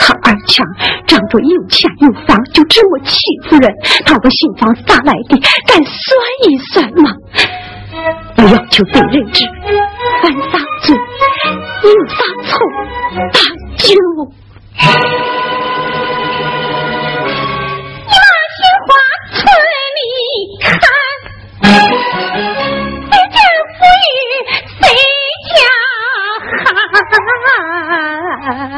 [0.10, 0.66] 他二强
[1.06, 3.72] 仗着有钱有房，就这么欺负人，
[4.04, 5.38] 他个新房咋来的？
[5.68, 7.12] 敢算一算吗？
[8.38, 9.32] 我要求对人。
[9.32, 9.46] 知，
[10.24, 10.98] 犯啥罪，
[11.84, 12.58] 有啥错，
[13.14, 13.40] 大
[13.78, 13.88] 舅。
[18.08, 18.90] 你往新华
[19.32, 19.38] 村
[19.94, 20.00] 里
[20.60, 20.68] 看。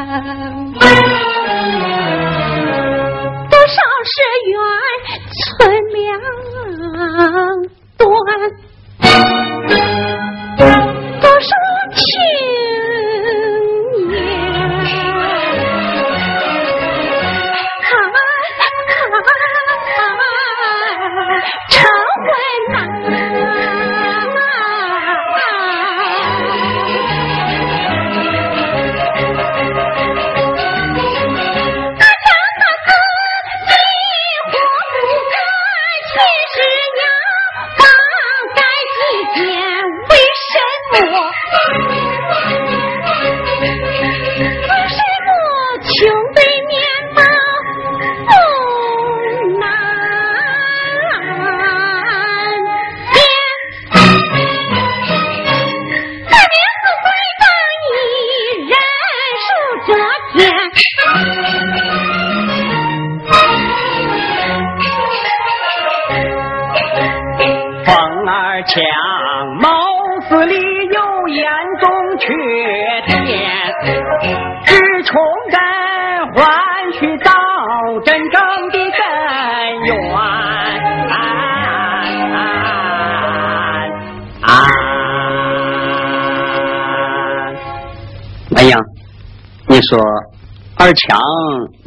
[0.04, 0.41] 多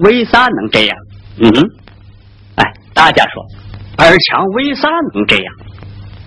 [0.05, 0.97] 为啥能这样？
[1.41, 1.51] 嗯，
[2.55, 3.43] 哎，大家说
[3.97, 5.53] 二强为啥能这样？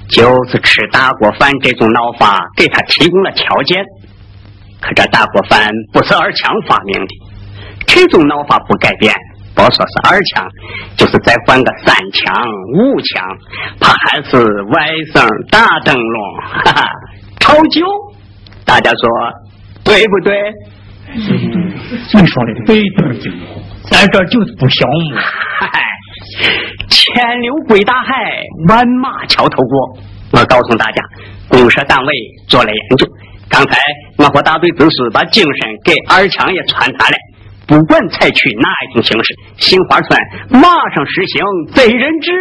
[0.09, 3.85] 就是吃大锅饭这种闹法给他提供了条件。
[4.81, 7.09] 可这大锅饭不是二强发明的，
[7.87, 9.13] 这种闹法不改变，
[9.55, 10.49] 别说是二强，
[10.97, 12.35] 就是再换个三强、
[12.75, 13.27] 五强，
[13.81, 14.39] 怕还是
[14.73, 16.89] 外甥大灯笼，哈哈，
[17.41, 17.85] 超旧。
[18.65, 19.11] 大家说
[19.85, 20.35] 对不对？
[21.11, 21.73] 嗯
[22.15, 23.33] 你说的对对对，
[23.91, 25.17] 咱这就是不项目。
[25.59, 25.69] 嗨，
[26.89, 29.99] 千流归大海，万马桥头过。
[30.33, 31.03] 我告诉大家，
[31.49, 32.13] 公社单位
[32.49, 33.07] 做了研究，
[33.49, 33.79] 刚才
[34.19, 35.53] 我和大队支书把精神
[35.85, 37.15] 给二强也传达了。
[37.67, 40.21] 不管采取哪一种形式，杏花村
[40.51, 41.43] 马上实行
[41.75, 42.33] 贼人制。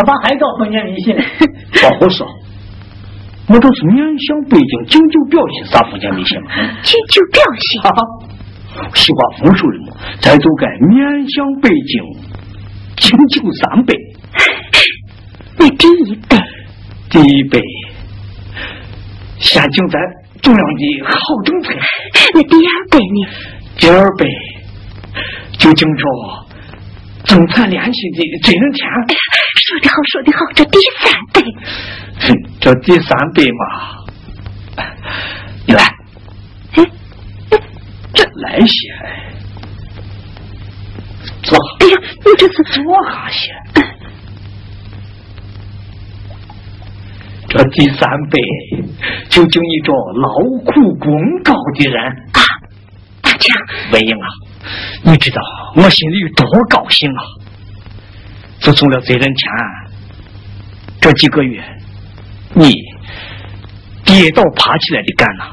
[0.00, 1.22] 了，我爸还搞封建迷信呢。
[1.72, 2.26] 不好说，
[3.48, 6.48] 我都是面向北京敬酒表现，啥封建迷信嘛？
[6.82, 7.82] 敬酒表现。
[7.82, 8.02] 哈哈，
[8.94, 12.02] 西瓜丰收了嘛，咱就该面向北京
[12.96, 13.94] 敬酒三杯。
[15.58, 16.36] 那第一杯？
[17.10, 17.60] 第一杯，
[19.38, 20.00] 先敬咱
[20.40, 21.74] 中央的好政策。
[22.32, 23.28] 那第二杯呢？
[23.76, 24.26] 第二杯
[25.58, 26.04] 就敬着。
[27.30, 28.88] 中产联系的真人钱，
[29.54, 30.38] 说的好，说的好。
[30.52, 31.40] 这第三杯，
[32.60, 33.62] 这第三杯嘛，
[35.64, 35.84] 你来，
[36.74, 36.84] 哎
[38.12, 38.74] 这来些，
[41.44, 41.56] 坐。
[41.78, 43.52] 哎呀，你这是坐下些。
[47.46, 48.40] 这第三杯
[49.28, 50.28] 就敬一着劳
[50.64, 51.12] 苦功
[51.44, 51.96] 高的人
[52.32, 52.42] 啊，
[53.22, 53.56] 大强，
[53.92, 54.49] 文英啊。
[55.02, 55.40] 你知道
[55.76, 57.22] 我心里有多高兴啊！
[58.60, 59.50] 自从了责任前，
[61.00, 61.64] 这几个月，
[62.52, 62.74] 你
[64.04, 65.44] 跌倒爬起来的干呐，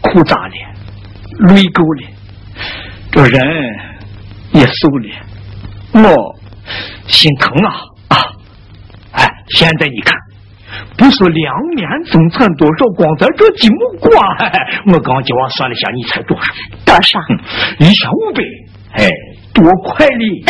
[0.00, 2.08] 苦咋了，累够了，
[3.12, 3.40] 这人
[4.52, 6.38] 也瘦了，我
[7.06, 7.70] 心疼啊
[8.08, 8.18] 啊！
[9.12, 10.18] 哎，现在你看，
[10.96, 14.10] 不说两年增产多少，光咱这几亩瓜，
[14.92, 16.42] 我刚叫我算了下，你才多少？
[16.84, 17.20] 多少？
[17.78, 18.42] 一千五百。
[18.90, 19.06] 哎，
[19.54, 20.44] 多快哩！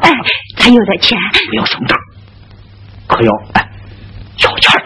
[0.00, 0.08] 哎，
[0.56, 1.18] 咱有点钱，
[1.50, 1.96] 不要声大，
[3.06, 3.68] 可要哎，
[4.36, 4.84] 悄悄的。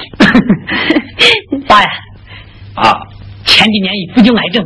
[1.69, 1.89] 爸呀，
[2.75, 2.93] 啊，
[3.45, 4.65] 前几年一服就癌症。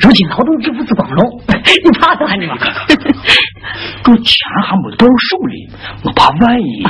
[0.00, 1.40] 如今劳动致富是光荣，
[1.84, 2.56] 你怕啥呢嘛？
[4.02, 4.34] 这钱
[4.66, 5.70] 还没到手里，
[6.04, 6.82] 我怕万一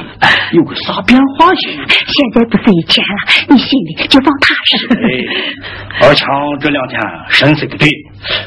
[0.53, 1.69] 有个啥变化些。
[1.69, 4.89] 现在不是以前了，你心里就放踏实。
[4.97, 6.27] 哎，二强
[6.59, 6.99] 这两天
[7.29, 7.89] 神色不对，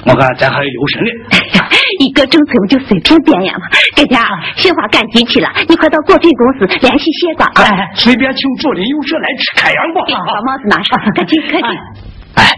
[0.05, 1.09] 我看咱还留神呢。
[1.99, 3.67] 一个政策我就随便编呀嘛。
[3.95, 4.25] 哥家
[4.55, 7.45] 杏花赶集去了，你快到果品公司联系谢瓜。
[7.61, 10.01] 哎，随便请左邻右舍来吃开阳吧。
[10.09, 11.69] 把帽子拿上，赶紧赶紧。
[12.35, 12.51] 哎，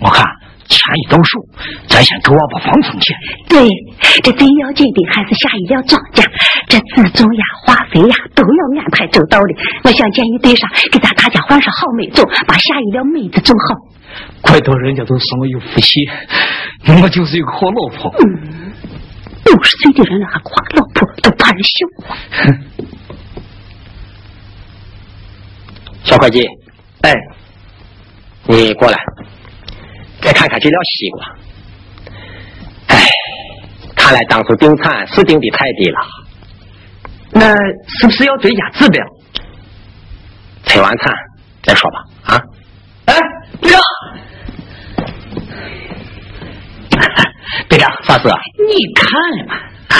[0.00, 0.26] 我看。
[0.72, 1.38] 钱一到手，
[1.86, 3.14] 咱先给我把房存起。
[3.48, 3.68] 对，
[4.24, 6.24] 这最要紧的还是下一辆庄稼，
[6.66, 9.54] 这自种呀、化肥呀都要安排周到的。
[9.84, 13.76] 我想建议队上给咱大家换上好美种，把下一辆妹子种好。
[14.40, 16.08] 怪到人家都说我有福气，
[17.02, 18.12] 我就是一个好老婆。
[18.24, 18.72] 嗯，
[19.44, 22.16] 六十岁的人了还夸老婆，都怕人笑话。
[26.04, 26.44] 小会计，
[27.02, 27.14] 哎，
[28.46, 28.98] 你过来。
[30.22, 31.26] 再看看这条西瓜，
[32.86, 32.96] 哎，
[33.96, 35.98] 看来当初定产是定的太低了。
[37.32, 37.54] 那
[37.98, 39.04] 是不是要追加指标？
[40.64, 41.12] 吃完餐
[41.62, 41.98] 再说吧。
[42.24, 42.40] 啊！
[43.06, 43.14] 哎，
[43.60, 43.80] 队长，
[47.68, 48.28] 队长，啥事？
[48.68, 49.54] 你看了吗？
[49.88, 49.98] 啊！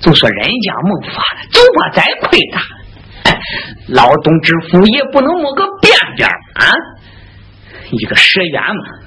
[0.00, 2.60] 就说人家猛发了，就怕咱亏大。
[3.88, 6.72] 劳动致富也不能摸个边边啊！
[7.90, 9.03] 一个社员嘛。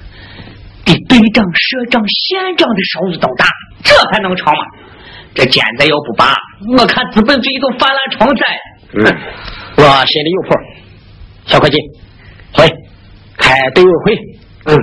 [0.88, 3.44] 比队长、社长、县长的收入都大，
[3.84, 4.60] 这还能长吗？
[5.34, 6.34] 这尖子要不拔，
[6.78, 8.46] 我看资本主义都泛滥成灾。
[8.94, 9.04] 嗯，
[9.76, 10.48] 我心里有谱。
[11.44, 11.76] 小会计，
[12.52, 12.66] 回
[13.36, 14.18] 开队委会。
[14.64, 14.78] 嗯。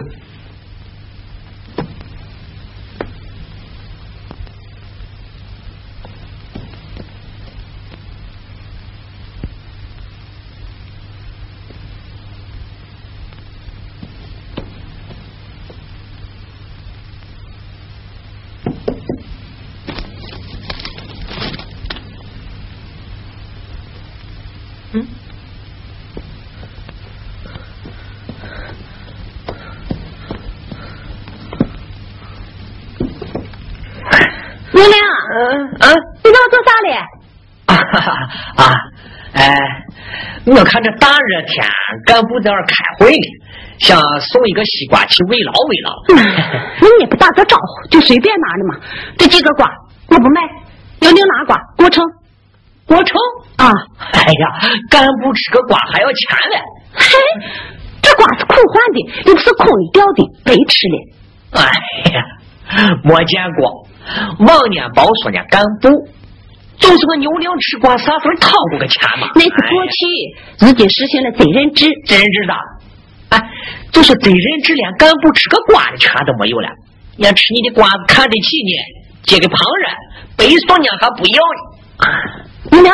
[40.46, 41.66] 我看这大热天，
[42.06, 43.28] 干部在那儿开会呢，
[43.80, 45.92] 想送一个西瓜去慰劳慰劳。
[46.80, 48.76] 那你不打个招呼就随便拿了嘛？
[49.18, 49.68] 这几个瓜
[50.10, 50.42] 我不卖，
[51.02, 52.06] 要你拿瓜过程，
[52.86, 53.18] 过程
[53.58, 53.72] 啊！
[54.14, 54.60] 哎呀，
[54.92, 56.58] 干部吃个瓜还要钱嘞！
[56.94, 57.08] 嘿，
[58.04, 60.98] 这瓜是空换的，又不是空里掉的，白吃了。
[61.54, 62.24] 哎呀，
[63.04, 63.88] 没见过，
[64.46, 65.90] 往年包说呢，干部
[66.78, 69.30] 就是个牛粮吃瓜，啥时候掏过个钱嘛？
[69.36, 71.86] 那是过去，如今实行了责任制。
[72.06, 72.54] 责任制的，
[73.30, 73.42] 哎，
[73.92, 76.70] 就是责任制，连干部吃个瓜的权都没有了。
[77.18, 78.74] 连吃你的瓜子看得起你，
[79.24, 79.90] 借给旁人，
[80.38, 81.60] 白送你还不要呢。
[82.72, 82.94] 牛娘，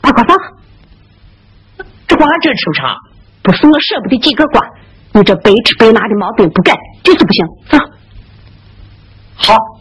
[0.00, 0.36] 大瓜放，
[2.08, 2.96] 这瓜真吃不上，
[3.42, 4.66] 不是我舍不得几个瓜，
[5.12, 6.74] 你这白吃白拿的毛病不改，
[7.04, 7.44] 就是不行。
[7.68, 7.78] 走，
[9.36, 9.71] 好。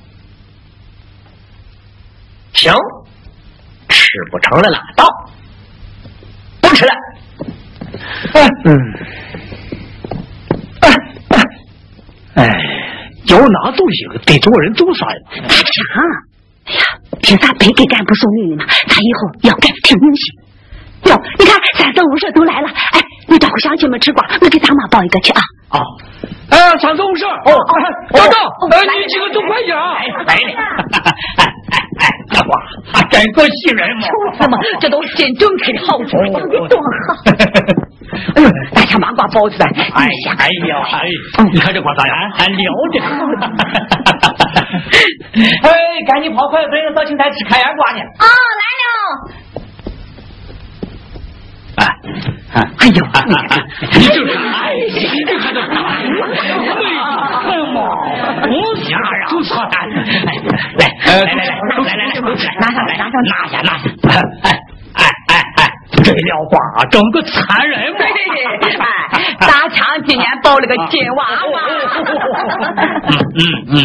[2.53, 2.73] 行，
[3.89, 5.07] 吃不成了拉倒，
[6.61, 6.91] 不吃了。
[8.65, 8.77] 嗯，
[10.81, 10.93] 哎
[12.35, 12.47] 哎，
[13.27, 15.17] 要拿东西得做人做啥呀？
[15.33, 15.75] 大强，
[16.65, 16.81] 哎呀，
[17.21, 18.63] 凭啥白给干部送礼呢？
[18.87, 20.33] 他以后要干挺用心。
[21.05, 25.41] 哟，你看三四五十都来了，哎，你招呼乡亲们吃瓜，我给大妈包一个去啊。
[25.69, 25.79] 啊，
[26.49, 27.51] 哎，三四五十，哦，
[28.13, 28.35] 等等，
[28.71, 29.97] 哎，你几个都快点啊！
[30.27, 30.51] 来了，
[32.51, 32.57] 哎
[32.93, 34.01] 哎哎，大花，还真够气人嘛！
[34.01, 36.31] 就是嘛，这都是真正开的好主意，
[36.67, 36.77] 多
[37.07, 37.15] 好！
[38.35, 39.65] 哎呦，大家麻瓜包子来！
[39.95, 41.07] 哎呀，哎呀，哎，
[41.51, 42.15] 你看这瓜咋样？
[42.35, 42.99] 还留着。
[45.63, 45.69] 哎，
[46.07, 47.99] 赶紧跑快，本人到青台吃开眼瓜去。
[47.99, 48.25] 啊，
[48.59, 48.91] 来了。
[51.77, 51.85] 哎，
[52.53, 52.99] 哎呦，
[53.97, 55.75] 你就是，哎，你这还能打？
[57.47, 57.79] 哎妈，
[58.45, 59.95] 我吓人，都错蛋了。
[60.77, 62.19] 来，来来来，来来来，
[62.59, 63.83] 拿上来，拿上，拿下拿下。
[64.43, 64.51] 哎
[64.93, 65.59] 哎哎哎，
[66.03, 66.51] 这撂花
[66.91, 67.97] 整个残忍嘛！
[69.11, 71.23] 哎，大强今年抱了个金娃
[71.53, 71.55] 娃。
[73.07, 73.77] 嗯嗯嗯。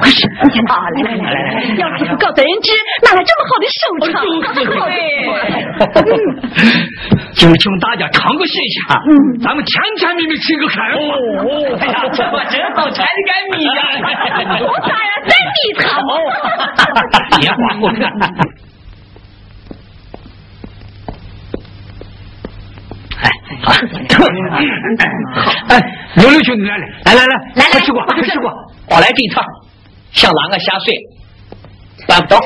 [0.00, 0.28] 快吃！
[0.44, 0.76] 你先啊！
[0.96, 2.70] 来来来来来，要是不搞得人知，
[3.02, 3.80] 哪来这么好的收
[4.12, 4.12] 场？
[7.34, 10.98] 就请大家尝个新鲜，嗯，咱们甜甜蜜蜜吃个开哦！
[11.80, 13.72] 哎呀，这我真好馋的干米呀！
[14.60, 15.84] 我当然在米汤。
[17.38, 18.00] 别慌，我看。
[23.22, 23.24] 哎，
[23.62, 23.72] 好，
[25.68, 25.70] 哎，
[26.16, 28.50] 刘六兄弟来了，来来来，来快吃过，快吃过，
[28.90, 29.42] 我来这一趟。
[30.16, 30.96] 想啷个下水，
[32.08, 32.40] 办不到。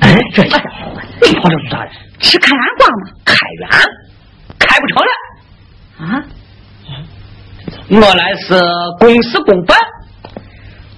[0.00, 1.90] 哎，这家伙，你跑这做啥的？
[2.20, 2.94] 吃开元瓜吗？
[3.24, 3.68] 开元，
[4.58, 5.10] 开不成了。
[5.98, 6.22] 啊？
[7.88, 8.60] 我来是
[9.00, 9.78] 公事公办，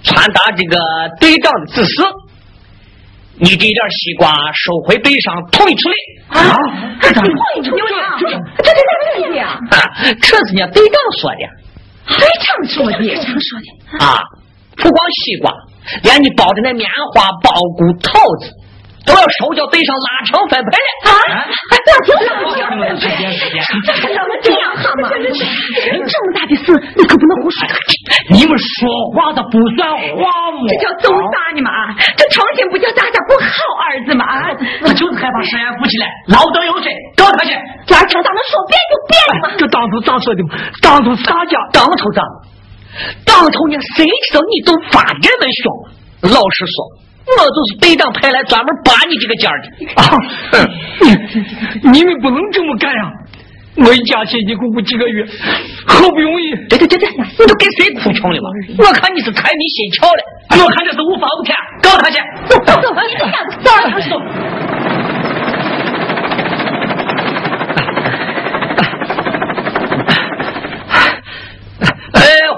[0.03, 0.77] 传达这个
[1.21, 2.03] 队长的指示。
[3.41, 5.95] 你这点西瓜收回背上，统一处理。
[6.31, 6.57] 啊？
[7.01, 7.23] 统
[7.57, 7.82] 一处理？
[8.19, 8.35] 这这
[8.65, 8.73] 这
[9.23, 9.61] 这这啊？
[10.03, 11.39] 这是人家队长说的。
[12.19, 12.99] 队长说的？
[12.99, 14.05] 队长说的。
[14.05, 14.19] 啊，
[14.83, 15.53] 不光西瓜。
[16.03, 16.85] 连你包的那棉
[17.15, 17.49] 花、苞
[17.81, 18.53] 谷、桃子，
[19.09, 21.49] 都要收叫队上拉成分配了啊！
[21.73, 22.53] 我听说，
[23.01, 25.09] 时间时间，怎么这样好吗？
[25.09, 27.65] 这么大的事，你可不能胡说。
[28.29, 28.85] 你们说
[29.17, 30.61] 话的不算话吗？
[30.69, 31.73] 这叫揍啥呢嘛？
[32.13, 33.49] 这成心不叫大家不好
[33.89, 34.29] 儿子嘛？
[34.85, 37.57] 他就是害怕实验富起来，老得有罪，告他去。
[37.89, 39.57] 这儿成当能说变就变嘛？
[39.57, 40.53] 这当初咋说的嘛？
[40.83, 42.21] 当初啥家当初咋？
[43.25, 46.33] 当头呢，谁知道你都发这么凶？
[46.33, 46.85] 老实说，
[47.39, 49.65] 我就是队长派来专门拔你这个尖的。
[49.95, 50.03] 啊！
[51.93, 53.12] 你们不能这么干呀！
[53.77, 55.25] 我一家辛辛苦苦几个月，
[55.87, 56.51] 好不容易……
[56.69, 58.51] 对对对对，你都跟谁哭穷了嘛？
[58.79, 60.20] 我看你是财迷心窍了，
[60.65, 62.19] 我看这是无法无天，告他去！
[62.49, 62.97] 走走走，走
[63.62, 64.19] 走走。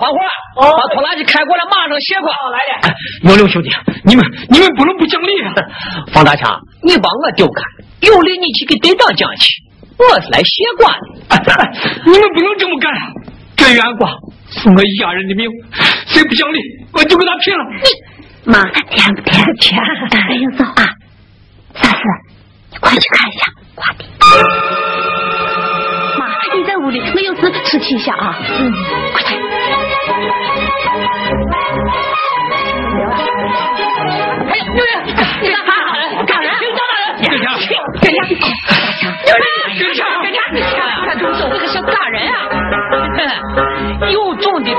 [0.01, 0.19] 黄花，
[1.25, 2.95] 开过来，马上卸瓜来了。
[3.23, 3.71] 牛六兄弟，
[4.05, 5.55] 你们你们不能不讲理啊！
[6.13, 7.63] 方大强，你把我丢开，
[8.07, 9.63] 有理你去给队长讲去。
[9.99, 10.93] 我是来卸瓜
[11.39, 11.53] 的，
[12.07, 12.91] 你们不能这么干。
[13.57, 14.09] 这元瓜
[14.49, 15.47] 是我一家人的命，
[16.07, 16.59] 谁不讲理，
[16.93, 17.65] 我就跟他拼了。
[18.45, 19.45] 你妈，天不甜？
[19.61, 19.79] 甜。
[19.79, 20.89] 哎呀，走啊！
[21.75, 21.99] 三四，
[22.71, 23.45] 你快去看一下
[23.75, 24.09] 快点。
[26.19, 26.27] 妈，
[26.57, 28.39] 你在屋里，我有事出去一下啊。
[28.41, 28.73] 嗯，
[29.13, 29.39] 快点。
[30.91, 30.95] 哎，
[34.75, 35.71] 六爷，你干啥？
[36.27, 36.51] 干人？
[36.59, 37.47] 警察大人，警察，
[38.01, 38.35] 警察，
[39.25, 39.47] 六爷，
[39.79, 40.03] 警察，
[40.53, 42.35] 警察，看动手那个像打人啊！
[44.11, 44.71] 有种的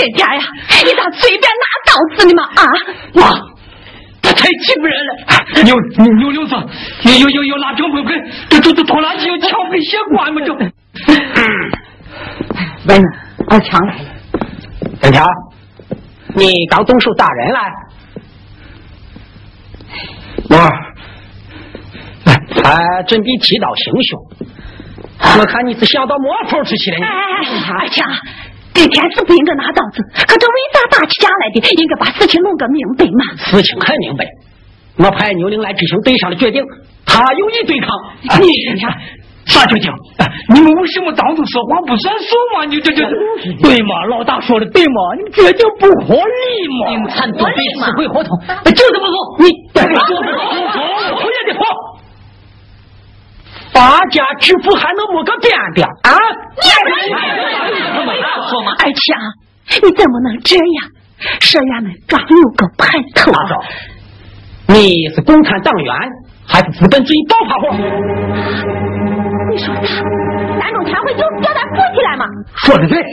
[0.00, 0.40] 跟家呀、
[0.84, 2.64] 你咋随便拿刀子呢嘛啊！
[3.14, 3.20] 妈，
[4.22, 5.12] 他太欺负人了！
[5.62, 6.54] 牛牛牛六子，
[7.04, 8.02] 你又又又拉平不，
[8.48, 10.54] 这这这拖拉机又枪个血管嘛就。
[12.86, 13.04] 喂、嗯，
[13.48, 14.04] 阿强来了。
[15.02, 15.26] 小强，
[16.34, 17.60] 你刚动手打人了？
[20.48, 20.66] 妈，
[22.64, 24.18] 哎，准备提刀行凶。
[25.38, 27.04] 我看你是想到魔头出去了你。
[27.04, 27.08] 哎，
[27.78, 28.10] 二强。
[28.74, 31.60] 今天是不应该拿刀子，可这为啥打起架来的？
[31.80, 33.36] 应该把事情弄个明白嘛。
[33.36, 34.24] 事情很明白，
[34.98, 36.62] 我派牛铃来执行队上的决定，
[37.04, 37.88] 他有意对抗。
[38.22, 38.92] 你看。
[39.46, 39.90] 啥决定？
[40.54, 42.64] 你们为什么当初说话不算数嘛？
[42.66, 43.02] 你这这
[43.60, 44.04] 对嘛？
[44.06, 45.14] 老大说的对嘛？
[45.16, 46.90] 你们决定不合理嘛？
[46.90, 49.16] 你们看准备撕毁合同，就这么做。
[49.40, 50.38] 你对不说不说，
[51.18, 51.56] 讨厌
[53.72, 56.12] 发家致富还能摸个边边啊？
[58.48, 58.72] 说嘛？
[58.78, 59.18] 二强，
[59.82, 60.90] 你怎么能这样？
[61.40, 63.32] 社员们刚有个派头。
[64.66, 65.94] 你是共产党员
[66.46, 67.74] 还是资本主义暴发户？
[69.50, 69.82] 你说他
[70.60, 72.24] 三中全会就是叫他富起来吗？
[72.56, 73.04] 说的对。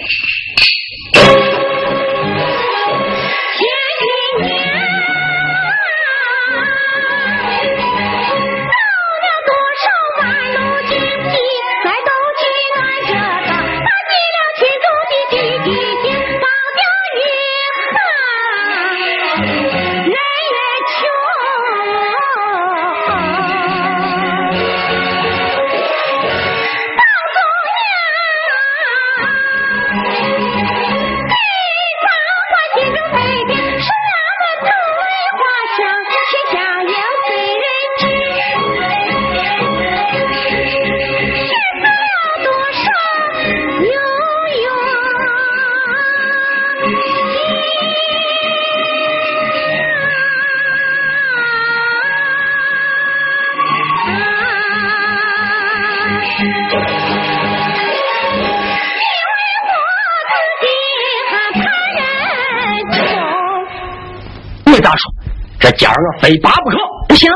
[65.68, 66.78] 这今儿我非拔不可！
[67.10, 67.30] 不行，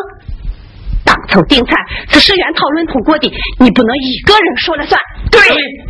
[1.04, 1.76] 当头定菜
[2.08, 3.28] 是社员讨论通过的，
[3.60, 4.98] 你不能一个人说了算。
[5.30, 5.42] 对，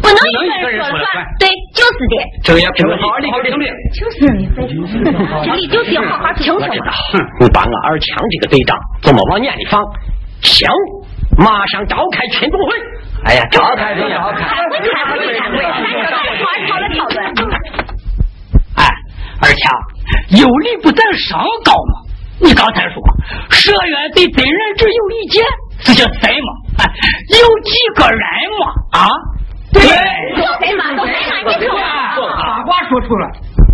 [0.01, 1.23] 不能一个人说了算。
[1.37, 2.17] 对，就是的。
[2.41, 3.57] 这也不能好好理的。
[3.93, 5.13] 就是的，
[5.45, 6.55] 这里就是要好好听说。
[6.55, 6.91] 我知道，
[7.39, 9.79] 你把我二强这个队长怎么往眼里放？
[10.41, 10.67] 行，
[11.37, 12.73] 马上召开群众会。
[13.25, 14.41] 哎呀，召开就召开。
[14.41, 17.05] 开会开会开会，大家好好讨论讨
[17.45, 17.53] 论。
[18.77, 18.89] 哎，
[19.43, 19.71] 二强。
[20.29, 22.00] 有理不在少高嘛？
[22.43, 22.95] 你刚才说
[23.49, 25.43] 社员对本人只有意见，
[25.83, 26.49] 这叫什么？
[26.79, 26.91] 哎，
[27.29, 28.19] 有几个人
[28.59, 28.99] 嘛？
[28.99, 29.07] 啊？
[29.71, 30.91] 对，有谁嘛？
[30.91, 31.13] 有谁
[31.43, 31.51] 嘛？
[31.59, 33.31] 你说把话说出来。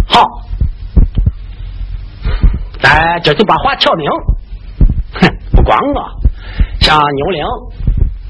[0.08, 0.26] 好，
[2.82, 4.10] 咱这就把话挑明。
[5.22, 6.04] 哼，不光我，
[6.82, 7.44] 像牛铃，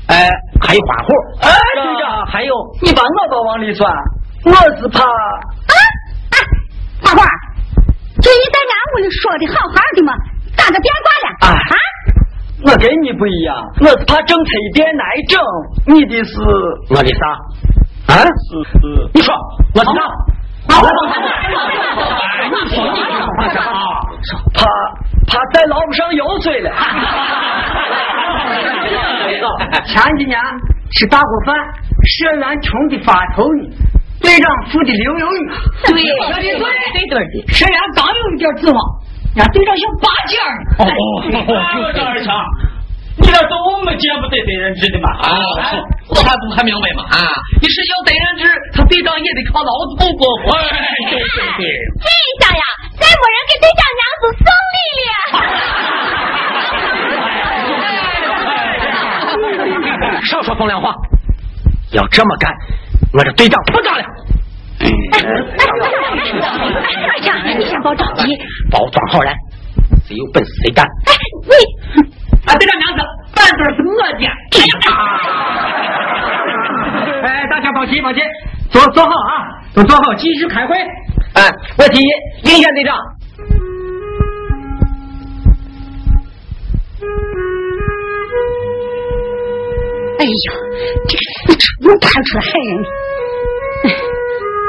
[0.08, 0.30] 哎，
[0.62, 3.92] 还有花虎，哎，队长，还有你把我都往里算，
[4.46, 5.26] 我是怕啊
[5.68, 5.76] 啊，
[7.02, 7.26] 花花。
[8.22, 10.14] 就你在俺屋里说的好好的嘛，
[10.58, 11.28] 咋个变卦了？
[11.46, 11.48] 啊！
[12.66, 15.40] 我跟你不一样，我是怕政策一变难整。
[15.94, 16.34] 你的是
[16.90, 17.22] 我的啥？
[18.14, 18.16] 啊？
[18.26, 18.78] 是是。
[19.14, 19.36] 你说
[19.76, 20.02] 我是啥？
[20.74, 20.76] 啊！
[22.50, 22.98] 你说你
[23.38, 23.62] 怕啥？
[24.54, 24.66] 怕
[25.28, 26.72] 怕再捞不上油水了。
[29.86, 30.40] 前几年
[30.92, 31.56] 吃大锅饭，
[32.04, 33.70] 社员穷的发愁呢。
[34.22, 35.42] 队长富的流油油，
[35.86, 37.54] 对，说的对，对对的。
[37.54, 38.78] 社员刚有一点指望，
[39.36, 40.50] 人队长想拔尖儿。
[40.80, 40.92] 哦，
[41.94, 42.34] 这二强，
[43.18, 45.10] 你那都没见不得对人知的嘛？
[45.22, 45.38] 啊，
[46.10, 47.04] 我还不还明白嘛？
[47.10, 47.30] 啊，
[47.62, 50.52] 你是要得人知，他队长也得靠老子过活。
[50.58, 50.66] 对
[51.10, 51.20] 对
[51.58, 51.64] 对。
[52.02, 52.10] 这
[52.42, 52.62] 下呀，
[53.00, 55.14] 再没人给队长娘子送礼了。
[60.26, 60.94] 少说风凉话，
[61.92, 62.52] 要这么干。
[63.14, 64.04] 我这队长不干了。
[67.08, 68.38] 二强，你先别着急，
[68.70, 69.32] 包装好了，
[70.06, 70.86] 谁有本事谁干。
[70.86, 71.14] 哎，
[71.44, 71.52] 你，
[72.46, 73.00] 啊，队长娘子，
[73.34, 74.28] 饭桌是我的。
[77.24, 78.22] 哎，大家放心放心，
[78.70, 79.32] 坐坐好啊，
[79.74, 80.76] 都坐好，继续开会。
[81.34, 82.08] 哎，我提议，
[82.44, 82.96] 林县队长。
[90.20, 90.30] 哎呀，
[91.08, 92.72] 这个死猪又跑出来害人！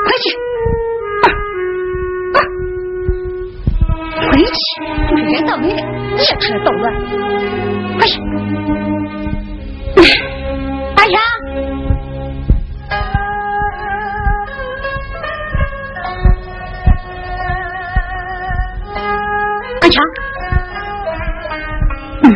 [0.05, 0.25] 快去，
[4.31, 4.59] 回去！
[5.15, 5.81] 你人倒霉了，
[6.15, 6.85] 你也出来捣乱！
[7.99, 8.13] 快去！
[10.97, 11.13] 阿强，
[19.81, 19.97] 阿强，
[22.25, 22.27] 嗯。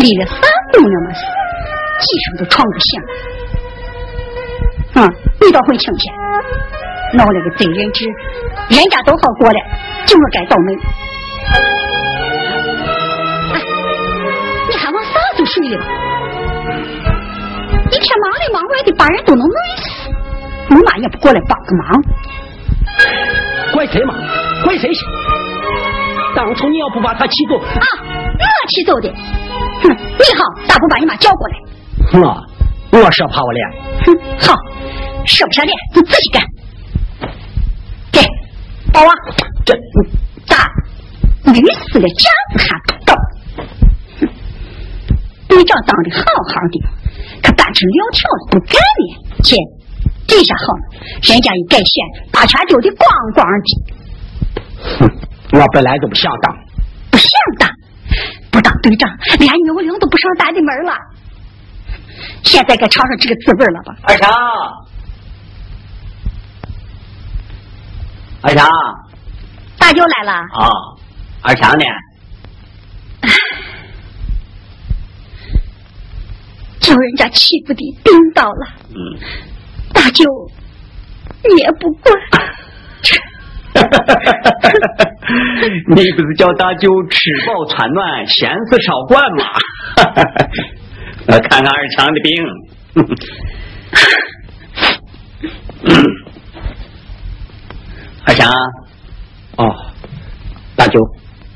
[0.00, 0.34] 立了三
[0.72, 1.20] 姑娘们是，
[2.00, 2.90] 几声都闯不响。
[4.94, 6.12] 嗯，你倒会清闲，
[7.14, 8.06] 闹了个贼人质，
[8.68, 9.58] 人家都好过了，
[10.06, 10.74] 就我该倒霉。
[13.54, 13.60] 哎，
[14.68, 15.84] 你还往啥子睡了吧？
[17.90, 19.90] 一天忙里忙外的，把人都能累死，
[20.70, 22.02] 你妈也不过来帮个忙。
[23.72, 24.14] 怪谁嘛？
[24.64, 25.06] 怪谁去？
[26.34, 29.12] 当初你要不把他气走啊，我气走的。
[29.82, 31.54] 哼，你好，咋不把你妈叫过来？
[32.12, 33.68] 我我说怕我脸。
[34.04, 34.54] 哼，好，
[35.26, 36.42] 说不下脸你自己干。
[38.12, 38.20] 给，
[38.92, 39.12] 宝啊，
[39.64, 39.74] 这
[40.46, 40.56] 咋？
[41.44, 41.60] 累
[41.90, 43.14] 死了，这样子还不到？
[45.48, 46.80] 队长当的好好的，
[47.42, 49.56] 可单成撂挑子不干了，姐。
[50.26, 50.82] 这下好了，
[51.22, 51.94] 人家一改选，
[52.32, 53.66] 把钱丢的光光的。
[54.98, 55.10] 哼，
[55.58, 56.56] 我本来就不想当，
[57.10, 57.68] 不想当，
[58.52, 59.10] 不当队长，
[59.40, 60.94] 连牛铃都不上咱的门了。
[62.44, 63.96] 现在该尝尝这个滋味了吧？
[64.02, 64.30] 二强，
[68.42, 68.68] 二强，
[69.78, 70.32] 大舅来了。
[70.32, 70.68] 啊，
[71.40, 71.84] 二强呢？
[76.78, 78.66] 叫人家欺负的病倒了。
[78.90, 78.94] 嗯。
[79.94, 80.24] 大舅，
[81.48, 82.14] 你也不管。
[85.94, 89.44] 你不是叫大舅吃饱穿暖，闲事少管吗？
[91.28, 92.32] 我看看二强的病。
[98.24, 98.48] 二强，
[99.56, 99.74] 哦，
[100.76, 101.00] 大舅，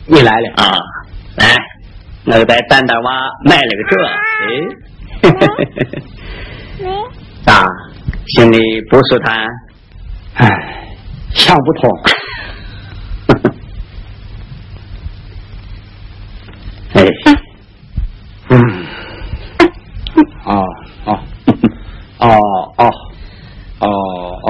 [0.07, 0.73] 你来了啊！
[1.37, 1.55] 来，
[2.27, 3.97] 我在蛋蛋娃买了个这，
[4.43, 4.47] 哎，
[7.45, 7.65] 咋？
[8.27, 8.59] 心里
[8.91, 9.47] 不舒坦，
[10.35, 10.86] 唉，
[11.37, 11.89] 想不通。
[16.95, 17.05] 哎，
[18.49, 18.57] 嗯，
[20.45, 20.65] 哦
[21.05, 21.21] 哦，
[22.19, 22.27] 哦
[22.79, 22.91] 哦，
[23.81, 23.87] 哦
[24.43, 24.49] 哦，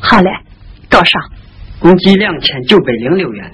[0.00, 0.30] 好嘞，
[0.88, 1.20] 多少？
[1.78, 3.52] 共计两千九百零六元。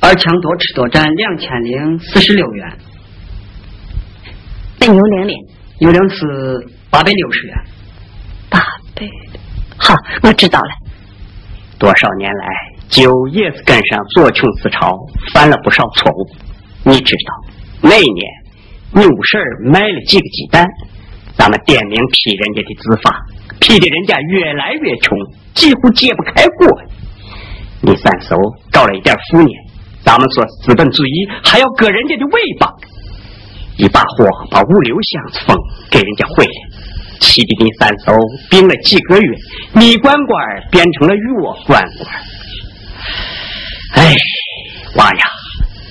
[0.00, 2.78] 二强多吃多占两千零四十六元，
[4.78, 5.32] 那牛铃呢？
[5.78, 7.56] 牛铃是八百六十元。
[8.48, 8.58] 八
[8.94, 9.06] 百，
[9.76, 10.68] 好，我知道了。
[11.78, 12.46] 多少年来，
[12.88, 14.96] 酒也是跟上左穷思潮，
[15.34, 16.30] 犯了不少错误。
[16.84, 18.32] 你知道，那一年
[18.92, 20.66] 牛婶买了几个鸡蛋，
[21.36, 23.26] 咱们点名批人家的字法，
[23.60, 25.18] 批的人家越来越穷，
[25.54, 26.80] 几乎揭不开锅。
[27.82, 28.34] 你三叔
[28.70, 29.48] 搞了一点副业。
[30.02, 32.72] 咱们说资本主义还要割人家的尾巴，
[33.78, 35.56] 一把火把五六箱子风
[35.90, 36.52] 给人家毁了，
[37.20, 38.14] 气的你三嫂
[38.48, 39.36] 病了几个月，
[39.74, 42.08] 米罐罐变成了药罐罐。
[43.94, 44.14] 哎，
[44.96, 45.24] 娃呀，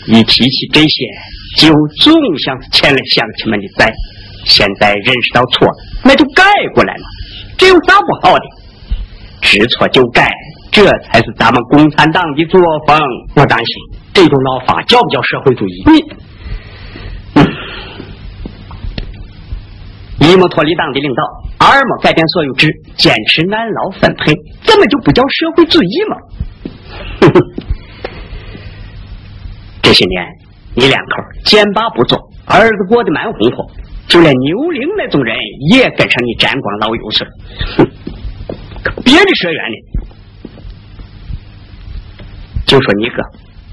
[0.07, 1.05] 一提起这些，
[1.57, 1.71] 就
[2.01, 3.93] 总想欠了乡亲们的债。
[4.45, 6.43] 现在认识到错了，那就改
[6.73, 7.03] 过来了，
[7.57, 8.43] 这有啥不好的？
[9.41, 10.31] 知错就改，
[10.71, 12.99] 这才是咱们共产党的作风。
[13.35, 13.67] 我担心。
[14.13, 15.83] 这种老法叫不叫社会主义？
[15.87, 16.01] 你
[20.25, 21.23] 一没脱离党的领导，
[21.67, 24.33] 二没改变所有制，坚持按劳分配，
[24.63, 26.17] 怎么就不叫社会主义嘛？
[29.81, 30.25] 这些年
[30.75, 33.65] 你两口剑拔不做，儿子过得蛮红火，
[34.07, 35.37] 就连牛铃那种人
[35.71, 37.27] 也跟上你沾光老油水。
[37.77, 37.87] 哼，
[39.05, 39.75] 别的社员呢？
[42.65, 43.21] 就说你哥。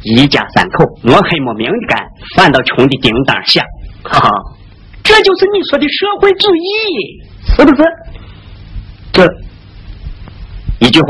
[0.05, 2.05] 一家三口摸黑摸明的干，
[2.37, 3.65] 反倒穷的叮当响，
[4.03, 4.29] 哈哈，
[5.13, 7.85] 这就是你说的社会主义，是不是？
[9.13, 9.29] 这
[10.81, 11.09] 一句话，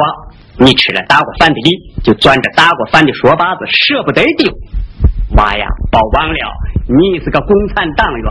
[0.59, 1.70] 你吃了大锅饭的力，
[2.03, 4.53] 就攥着大锅饭的说把子，舍不得丢。
[5.37, 6.53] 娃呀，别忘了，
[6.89, 8.27] 你是个共产党员，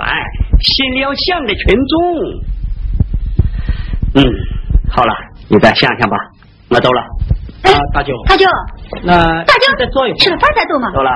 [0.59, 1.95] 心里要想着群众。
[4.15, 4.25] 嗯，
[4.89, 5.13] 好了，
[5.47, 6.17] 你再想想吧，
[6.67, 7.01] 我走了。
[7.61, 8.45] 哎，大舅，大舅，
[9.03, 10.91] 那大舅再坐一会儿，吃了饭再走嘛。
[10.91, 11.11] 走了。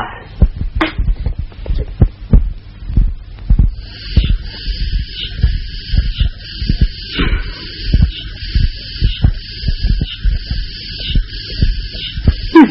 [12.57, 12.61] 嗯，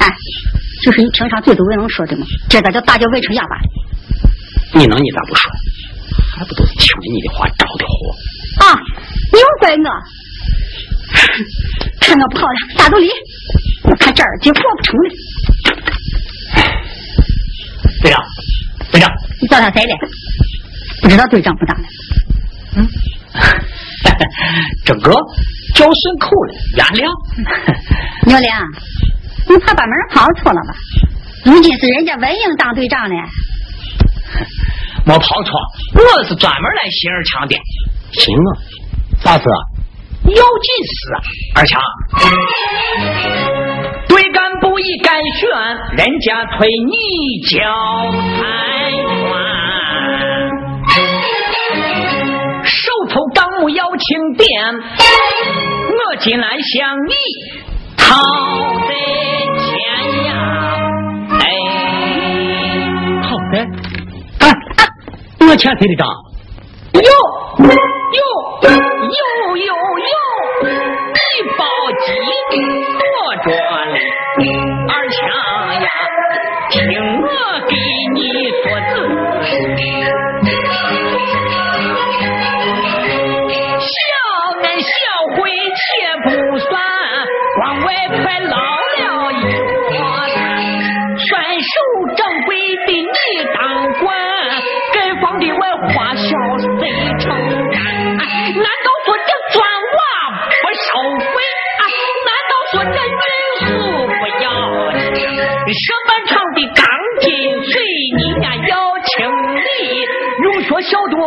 [0.00, 0.06] 哎，
[0.82, 3.62] 就是你平常嘴都未能说的吗，这咋叫大舅喂成哑巴了？
[4.74, 5.50] 你能你咋不说？
[6.36, 7.92] 还不都是听了你的话着的火？
[8.66, 8.80] 啊，
[9.32, 9.76] 你又怪我。
[12.00, 13.08] 看我不好了，撒都离！
[13.84, 15.10] 我看这儿就过不成了。
[18.02, 18.20] 队长，
[18.90, 19.10] 队长，
[19.40, 19.96] 你叫他谁了？
[21.02, 21.84] 不知道队长不打了。
[22.76, 22.88] 嗯，
[24.84, 25.12] 整个
[25.74, 27.06] 叫顺口了，原谅。
[28.26, 28.48] 牛玲，
[29.48, 30.74] 你怕把门跑错了吧？
[31.44, 33.14] 如今是人家文英当队长呢。
[35.04, 35.60] 没跑错，
[35.94, 37.56] 我是专门来寻二强的。
[38.12, 38.48] 行啊，
[39.20, 39.44] 啥事？
[40.24, 40.40] 要紧
[40.86, 41.20] 事啊，
[41.56, 41.82] 二强。
[44.08, 45.50] 对干部一干选，
[45.96, 48.42] 人家推你交差
[49.28, 49.34] 官，
[52.64, 54.46] 手头账目要清点，
[55.90, 57.12] 我进来向你
[57.96, 58.04] 讨
[58.86, 58.92] 这
[63.62, 63.66] 哎，
[64.40, 64.50] 好的，啊，
[65.40, 66.06] 我欠谁的账？
[66.94, 67.06] 有有
[68.12, 69.16] 有
[69.56, 70.14] 有有，
[70.62, 71.18] 你
[71.56, 71.60] 包
[72.00, 72.04] 鸡
[72.98, 73.02] 多
[73.44, 73.46] 着
[73.92, 73.96] 嘞，
[74.88, 75.20] 二强
[75.80, 75.86] 呀，
[76.70, 76.74] 听
[77.22, 77.26] 我
[77.68, 77.72] 给
[78.14, 78.16] 你
[78.62, 80.31] 说字。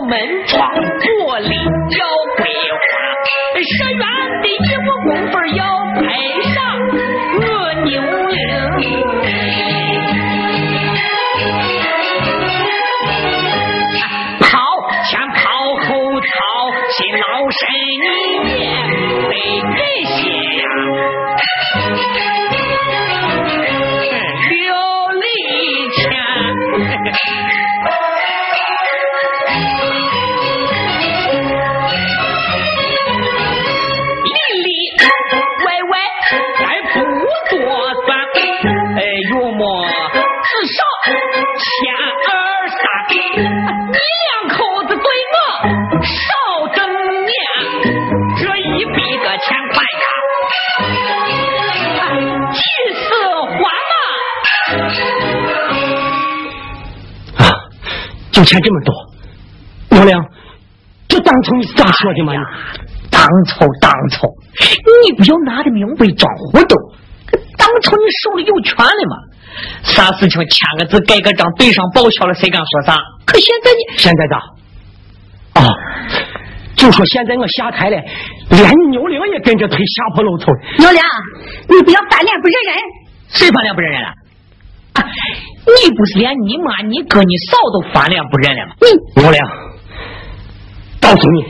[0.10, 0.75] 门窗
[58.46, 58.94] 钱这么多，
[59.98, 60.24] 老梁，
[61.08, 62.34] 这当初你是咋说的嘛？
[63.12, 64.28] 当初当初，
[65.04, 66.76] 你不要拿着明白装糊涂。
[67.58, 69.18] 当初你手里有权了嘛？
[69.84, 72.98] 啥事情签个字盖个章对上报销了，谁敢说啥？
[73.26, 74.38] 可现在你现在咋？
[75.62, 75.74] 啊，
[76.76, 77.98] 就说现在我下台了，
[78.50, 80.52] 连你牛玲也跟着推下坡路头。
[80.80, 81.02] 牛玲，
[81.70, 82.76] 你不要翻脸不认人。
[83.30, 84.10] 谁翻脸不认人了？
[84.96, 85.04] 啊，
[85.68, 88.76] 你不是连你妈、你哥、你嫂都翻脸不认了吗？
[88.82, 89.40] 你牛玲，
[91.02, 91.46] 告诉你。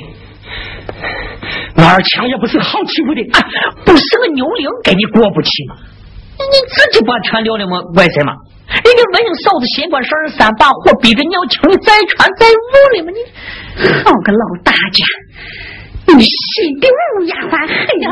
[1.77, 3.43] 我二强也不是好欺负的，啊、
[3.85, 5.75] 不是个牛铃跟你过不去吗？
[6.37, 7.81] 你自己把全撂了吗？
[7.93, 8.33] 怪谁吗？
[8.67, 13.11] 人家文英嫂子新官上任三把火，逼着你要请你再传再入了吗？
[13.13, 15.05] 你好个老大家，
[16.17, 18.09] 你心比乌鸦还黑哟！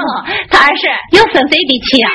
[0.49, 2.09] 他二婶有分谁的气啊？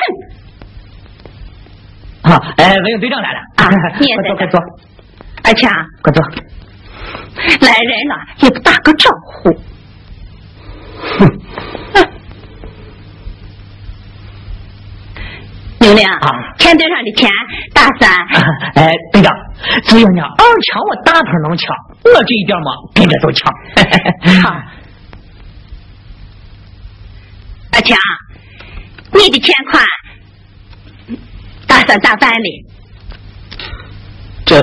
[2.22, 3.68] 啊，哎，文勇队长来了啊！
[4.00, 4.60] 你也快坐，快坐。
[5.44, 5.70] 二强，
[6.02, 6.24] 快坐。
[6.24, 9.50] 来人了，也不打个招呼。
[11.00, 11.40] 哼！
[15.80, 16.28] 牛玲啊，
[16.58, 17.30] 钱堆上的钱，
[17.72, 18.10] 大三。
[18.74, 19.32] 哎，队长，
[19.84, 21.74] 只要你二强我大头能抢，
[22.04, 23.50] 我这一点嘛跟着都抢。
[24.42, 24.50] 好，
[27.72, 27.96] 二强，
[29.12, 29.82] 你的钱款，
[31.68, 32.64] 打算咋办哩？
[34.44, 34.60] 这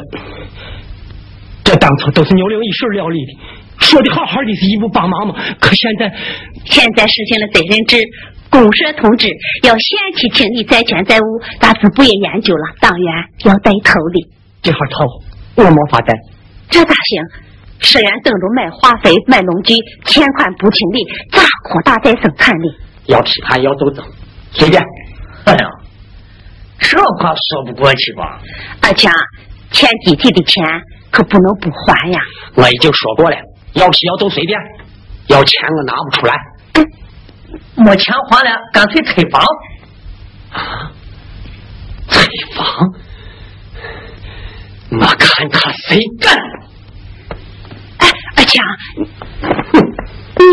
[1.63, 3.39] 这当初都是牛玲一手料理的。
[3.77, 6.11] 说的好好的是义务帮忙嘛，可现在
[6.65, 8.03] 现在实行了责任制，
[8.49, 9.29] 公社通知
[9.63, 11.23] 要限期清理债权债务，
[11.59, 13.13] 大支部也研究了，党员
[13.43, 14.27] 要带头的。
[14.63, 16.13] 这号头我没法带，
[16.69, 17.21] 这咋行？
[17.79, 19.75] 社员等着买化肥、买农具，
[20.05, 22.71] 欠款不清理，咋扩大再生产力？
[23.07, 24.03] 要批判要斗争，
[24.53, 24.81] 随便。
[25.43, 25.69] 哎呀，
[26.95, 28.39] 这话说不过去吧？
[28.81, 29.11] 二强，
[29.69, 30.63] 欠集体的钱
[31.11, 32.19] 可不能不还呀！
[32.55, 33.35] 我已经说过了。
[33.73, 34.57] 要批要都随便，
[35.27, 36.33] 要钱我拿不出来。
[36.75, 36.87] 嗯、
[37.83, 39.43] 没钱还了，干脆退房。
[40.51, 40.89] 啊！
[42.07, 42.23] 退
[42.55, 42.65] 房？
[44.91, 46.33] 我看他谁干！
[47.97, 48.65] 哎，二强，
[50.37, 50.45] 你，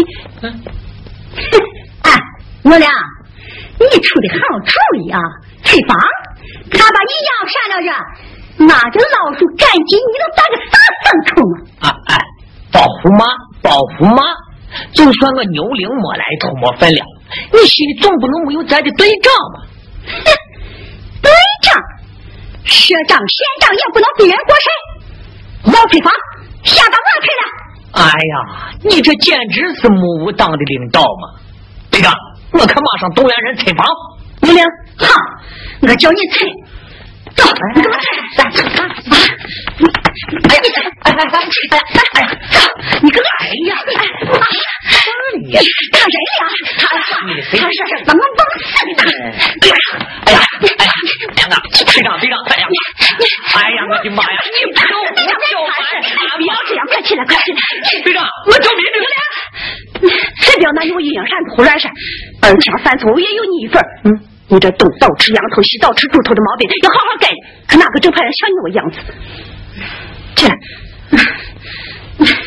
[2.03, 2.11] 哎，
[2.65, 2.91] 我俩，
[3.79, 4.75] 你出的好主
[5.05, 5.21] 意啊！
[5.63, 5.97] 退房？
[6.73, 7.89] 他把你要杀了这，
[8.67, 10.75] 那这老鼠赶紧，你能当个啥
[11.05, 11.55] 牲畜吗？
[11.81, 12.19] 啊哎！
[12.73, 13.27] 保护妈，
[13.63, 14.23] 保护妈！
[14.95, 17.07] 就算我牛铃没来头没分量，
[17.53, 19.57] 你心里总不能没有咱的对账吧？
[20.07, 20.27] 哼，
[21.21, 21.31] 对
[21.61, 21.77] 账，
[22.65, 25.77] 赊账显账也不能逼人过审。
[25.77, 26.11] 王翠芳，
[26.65, 27.45] 下到我腿了。
[27.93, 28.35] 哎呀，
[28.83, 31.37] 你这简直是目无党的领导嘛！
[31.91, 32.11] 队长，
[32.53, 33.87] 我可马上动员人拆房。
[34.41, 34.65] 命令，
[34.97, 35.07] 好，
[35.83, 36.49] 我叫你拆。
[37.37, 37.43] 走，
[37.75, 38.05] 你给我拆。
[38.23, 39.21] 啊！
[39.79, 39.85] 你！
[40.33, 40.67] 哎哎
[41.03, 41.17] 哎哎
[42.13, 42.57] 哎呀，走，
[43.03, 43.73] 你给我哎呀！
[43.83, 43.89] 哎
[44.33, 44.67] 呀，
[45.93, 46.45] 他人了，
[46.79, 47.03] 他他
[47.43, 47.51] 是？
[48.05, 48.65] 怎么弄死
[48.97, 49.01] 的？
[49.03, 49.73] 哎呀，
[50.27, 50.39] 哎呀，
[50.79, 51.55] 哎呀，
[51.87, 52.65] 队长队长，哎呀，
[53.55, 54.29] 哎呀，我的妈呀！
[54.45, 55.69] 你不要胡叫唤，
[56.37, 57.59] 不要这样，快起来，快起来！
[58.05, 60.11] 队长，我叫民兵。
[60.41, 61.91] 谁不要拿你我阴阳闪突乱闪？
[62.43, 63.83] 二强犯错也有你一份。
[64.05, 64.32] 嗯。
[64.53, 67.27] 你这东倒吃羊头，西倒吃猪头的毛病要好好改，
[67.67, 68.99] 可哪个正派人像你我样子？
[70.37, 70.55] 起来，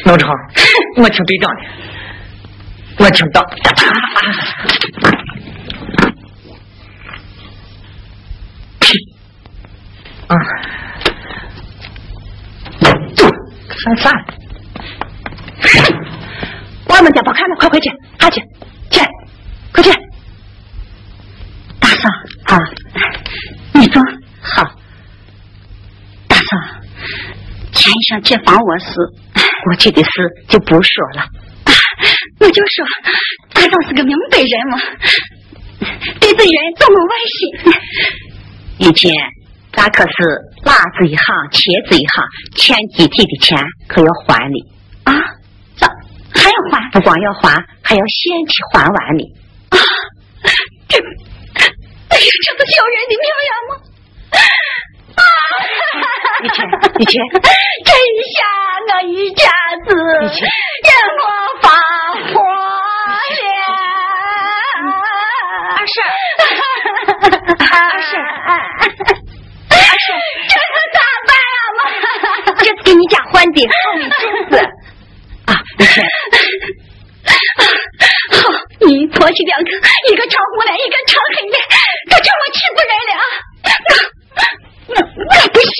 [0.05, 0.29] 农场，
[0.97, 1.61] 我听队长的，
[2.99, 3.41] 我听到。
[10.27, 10.37] 啊，
[13.83, 14.13] 看饭。
[16.87, 18.39] 我们家不看了，快快去，快去，
[18.91, 19.01] 去，
[19.73, 19.89] 快去。
[21.85, 22.09] 大嫂
[22.45, 22.59] 啊，
[23.73, 24.01] 你坐
[24.41, 24.63] 好。
[26.27, 26.57] 大嫂，
[27.73, 28.87] 前一想借房我事，
[29.65, 30.09] 过去的事
[30.47, 31.27] 就不说了。
[32.39, 32.83] 我就说，
[33.53, 34.79] 大嫂是个明白人嘛，
[36.19, 37.37] 对这人总没外心。
[38.79, 39.13] 以前
[39.71, 40.13] 咱可是
[40.63, 42.25] 辣子一行，茄子一行，
[42.55, 44.59] 欠集体的钱可要还你
[45.03, 45.13] 啊？
[45.75, 45.87] 咋
[46.33, 46.89] 还要还？
[46.91, 49.23] 不光要还，还要先去还完你
[49.69, 49.77] 啊？
[52.15, 52.17] 这。
[52.17, 53.75] 哎呀，这不叫人的命呀吗？
[55.15, 55.21] 啊！
[56.41, 56.57] 你去，
[56.97, 57.19] 你去，
[57.83, 57.91] 这
[58.31, 58.37] 下
[58.87, 59.43] 我一家
[59.85, 59.89] 子
[60.85, 60.89] 让
[61.19, 61.23] 我
[61.61, 61.67] 发
[62.31, 63.19] 火了。
[65.75, 65.93] 二婶，
[67.59, 67.67] 二
[68.01, 68.11] 婶，
[69.69, 70.07] 二婶，
[70.47, 70.97] 这可咋
[71.27, 71.79] 办啊妈？
[72.55, 74.53] 这是给你家换的好米种子
[75.47, 75.49] 啊！
[75.77, 76.01] 你去。
[78.85, 79.71] 好，你婆媳两个，
[80.11, 81.57] 一个长红脸，一个长黑脸，
[82.11, 83.17] 都叫我欺负人了。
[84.85, 84.95] 我我
[85.25, 85.73] 我不行，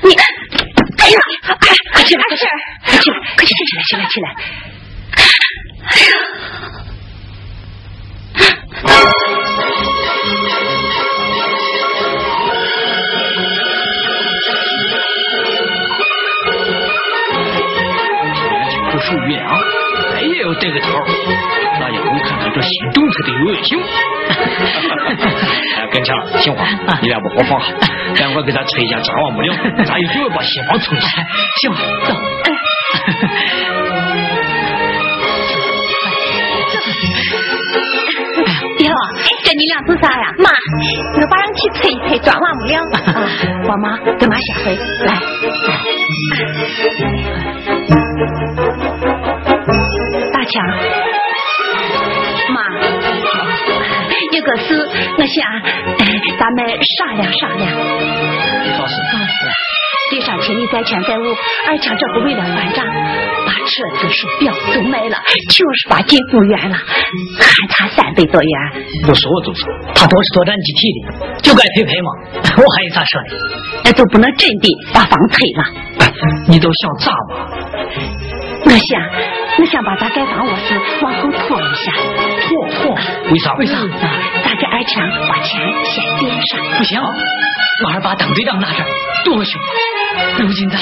[0.00, 2.48] 你，哎呀，哎，快起来，快起来，
[2.86, 4.26] 快起来，快起来，起来，起来，
[5.84, 6.12] 哎呀。
[19.04, 19.81] 属于良，咱
[20.28, 20.88] 也要带个头。
[21.80, 23.80] 大家都看看这新政策的有效性。
[25.92, 26.64] 跟前，杏花，
[27.02, 27.66] 你俩把火放下，
[28.16, 29.52] 赶快给咱催一下张王木料，
[29.84, 31.06] 咱一定要把新房撑起。
[31.60, 31.72] 行，
[32.04, 32.14] 走。
[38.82, 38.90] 哟，
[39.44, 40.34] 这你俩做啥呀？
[40.38, 40.48] 妈，
[41.20, 42.82] 我把人去催一催张王母娘。
[43.68, 44.74] 我妈，跟妈下回
[45.04, 45.08] 来。
[50.52, 50.62] 强，
[52.52, 52.60] 妈，
[54.32, 55.42] 有个事，我想
[56.38, 56.58] 咱们
[56.98, 57.62] 商量商量。
[58.76, 58.92] 啥事？
[60.10, 61.22] 地上请你再权再务，
[61.66, 62.84] 二强这不为了还账，
[63.46, 65.16] 把车子、手表都卖了，
[65.48, 68.84] 就是把金复原了，还差三百多元。
[69.08, 72.12] 我说我就说，他都是作战集体的，就该赔赔嘛。
[72.58, 73.36] 我还有啥说的？
[73.84, 75.64] 那就不能真的把房退了。
[76.46, 77.48] 你都想咋嘛？
[78.66, 79.00] 我想，
[79.58, 81.92] 我想把咱盖房卧室往后拖一下。
[82.40, 82.94] 拖拖？
[83.30, 83.54] 为啥？
[83.54, 83.74] 为啥？
[84.44, 86.78] 咱给二强把钱先垫上。
[86.78, 87.00] 不行，
[87.84, 88.84] 我还把当队长拿着，
[89.24, 89.60] 多凶！
[90.38, 90.78] 如今咱，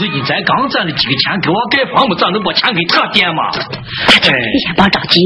[0.00, 3.50] 如今咱刚攒了几个钱给我盖房子，咋能把钱给他垫嘛？
[3.52, 5.20] 你先别着急，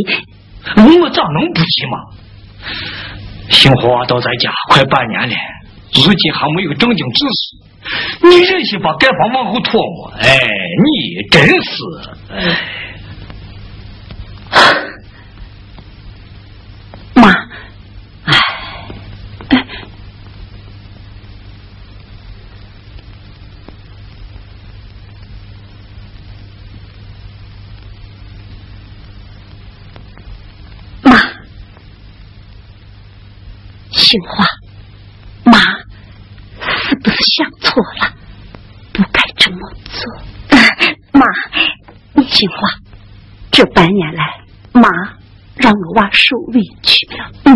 [0.76, 1.98] 我咋能不急嘛？
[3.50, 5.34] 幸华到咱家快半年了，
[6.06, 7.61] 如今还没有正经指示。
[8.22, 10.12] 你忍心把盖房往后拖吗？
[10.20, 10.28] 哎，
[10.84, 11.72] 你真是，
[17.14, 17.30] 妈，
[19.48, 19.66] 哎，
[31.02, 31.12] 妈，
[33.90, 34.46] 杏花，妈。
[34.46, 34.61] 是
[37.02, 38.14] 不是想错了？
[38.92, 40.02] 不该这么做。
[41.12, 41.26] 妈，
[42.14, 42.56] 你听话。
[43.50, 44.24] 这半年来，
[44.72, 44.88] 妈
[45.56, 47.30] 让我娃受委屈了。
[47.44, 47.54] 嗯，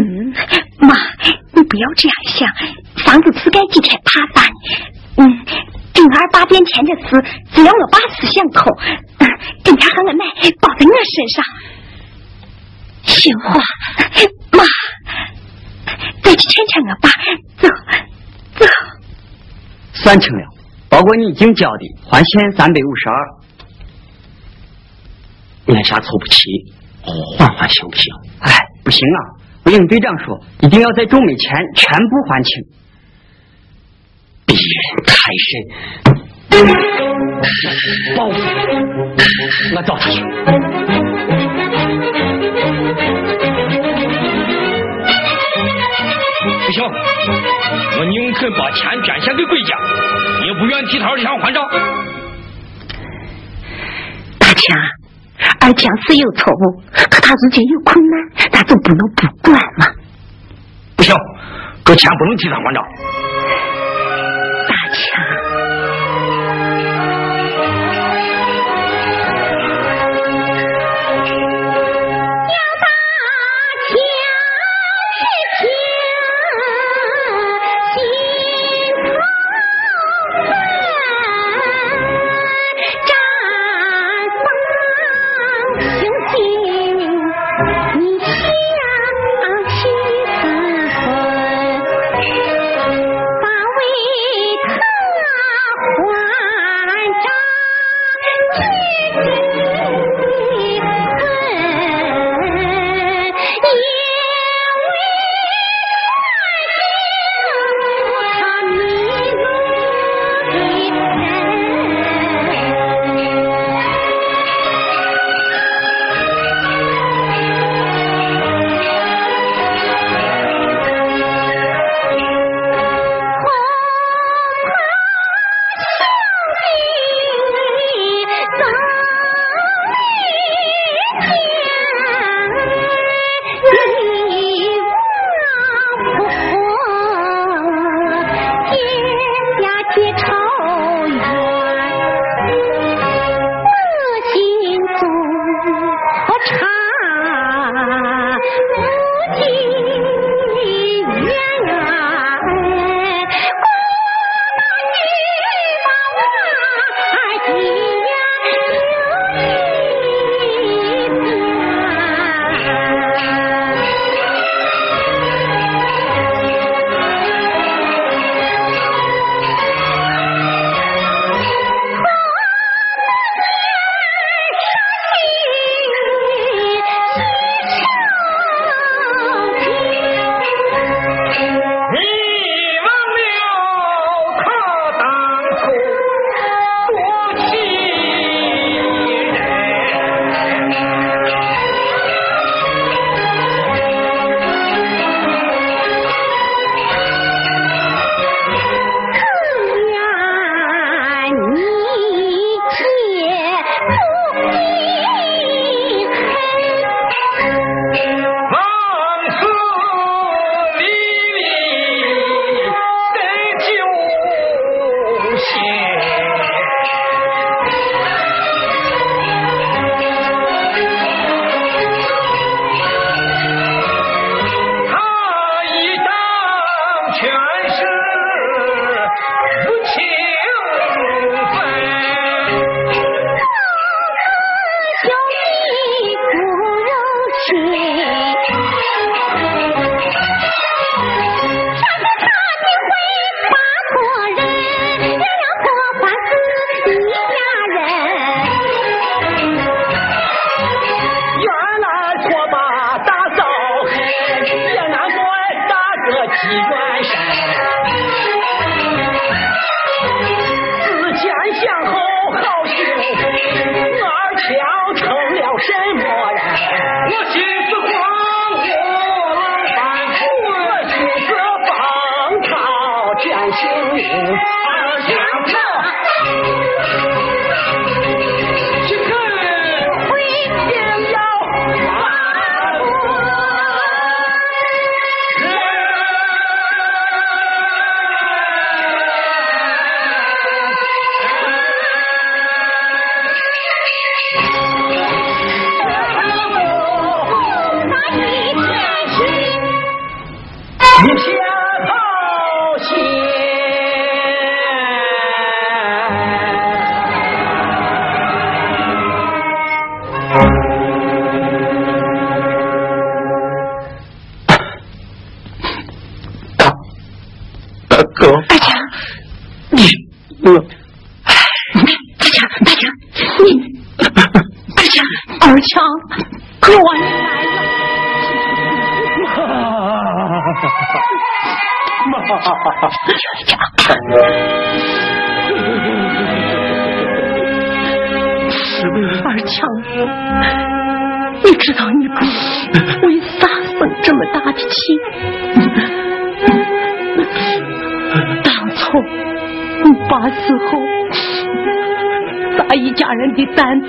[0.78, 0.94] 妈，
[1.54, 2.48] 你不要这样想。
[3.04, 4.50] 房子自盖几天怕翻
[5.16, 5.44] 嗯，
[5.94, 7.24] 正儿八点钱的事，
[7.54, 8.76] 只要我爸思想通，
[9.64, 10.24] 警察和我奶
[10.60, 11.44] 包在我身上。
[13.04, 13.54] 杏花，
[14.52, 14.64] 妈，
[16.22, 17.08] 再去劝劝我爸，
[17.56, 17.68] 走
[18.58, 18.66] 走。
[20.06, 20.44] 算清了，
[20.88, 23.26] 包括你已经交的，还钱三百五十二。
[25.74, 26.48] 眼下凑不齐，
[27.36, 28.14] 缓缓行不行？
[28.38, 28.52] 哎，
[28.84, 29.18] 不行啊！
[29.64, 32.52] 我应队长说，一定要在中美前全部还清。
[34.46, 35.50] 逼人太甚。
[38.16, 38.38] 报复，
[39.74, 40.22] 我找他去。
[46.76, 46.84] 行，
[47.98, 49.76] 我宁肯把钱捐献给贵家，
[50.44, 51.64] 也不愿替他儿强还账。
[54.38, 54.76] 大强，
[55.60, 59.86] 二强是有错误，可他如今有困难，咱总不能不管嘛。
[60.96, 61.16] 不行，
[61.84, 62.84] 这钱不能替他还账。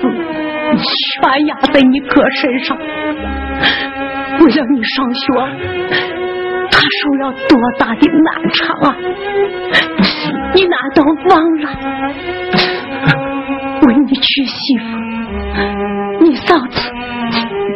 [0.00, 0.02] 子
[0.78, 5.22] 全压在你哥身上，为了你上学，
[6.70, 8.96] 他受了多大的难产啊！
[10.54, 11.64] 你难道忘了？
[13.82, 14.82] 为你娶媳妇，
[16.20, 16.90] 你嫂子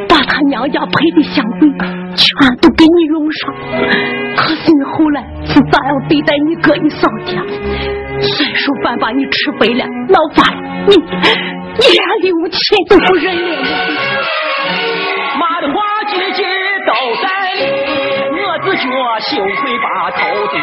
[0.09, 1.61] 把他娘家赔的香灰
[2.15, 3.55] 全都给你用上，
[4.37, 7.33] 可是你后来是咋样对待你哥你嫂的？
[8.21, 11.83] 孙淑凡把你吃肥了，闹翻了，你你
[12.23, 12.57] 丢钱
[12.89, 13.59] 都不认了。
[15.41, 15.75] 妈的话
[16.07, 16.45] 句句
[16.87, 17.61] 都在理，
[18.47, 18.87] 我自觉
[19.19, 20.57] 羞愧把头低。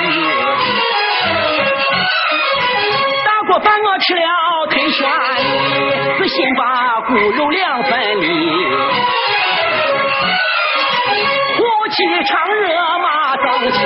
[3.26, 4.22] 大锅饭我吃了
[4.70, 6.62] 忒悬的，死心把
[7.02, 8.24] 骨肉两分离。
[11.58, 11.60] 夫
[11.90, 12.64] 妻常热
[13.00, 13.78] 马争气，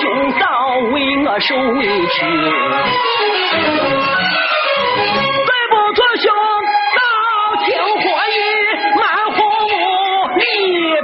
[0.00, 0.02] 兄
[0.40, 0.44] 嫂
[0.92, 0.94] 为
[1.26, 2.16] 我受委屈。
[7.64, 8.38] 听火语，
[8.98, 9.02] 满
[9.36, 9.38] 红
[9.70, 9.72] 木
[10.36, 10.42] 你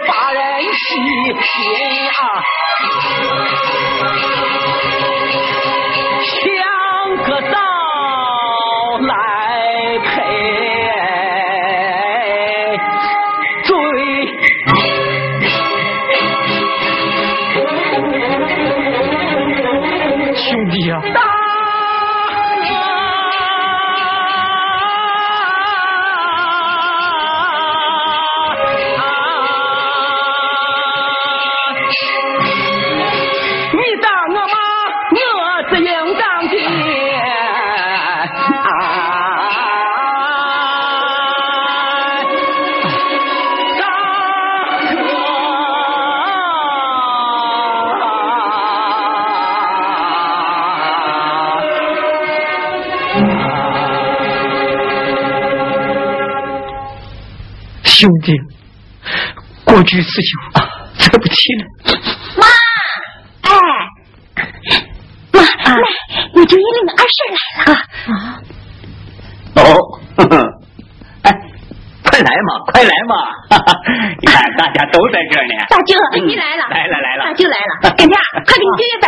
[0.07, 0.77] 把人欺
[1.43, 1.57] 心
[2.11, 2.21] 啊。
[57.99, 58.33] 兄弟，
[59.65, 61.65] 过去事情啊，再不提了。
[62.39, 62.47] 妈，
[63.43, 63.51] 哎，
[65.33, 65.75] 妈，来，
[66.33, 67.75] 我就一领二婶来了。
[68.15, 68.15] 啊，
[69.57, 69.61] 哦，
[70.17, 70.33] 呵呵
[71.23, 71.27] 哎，
[72.05, 73.15] 快来嘛，快来嘛！
[73.51, 73.75] 哈哈
[74.21, 75.55] 你看大家都在这儿呢。
[75.69, 78.15] 大舅你来了，来了来了大舅来了，干点
[78.47, 79.08] 快给你舅爷搬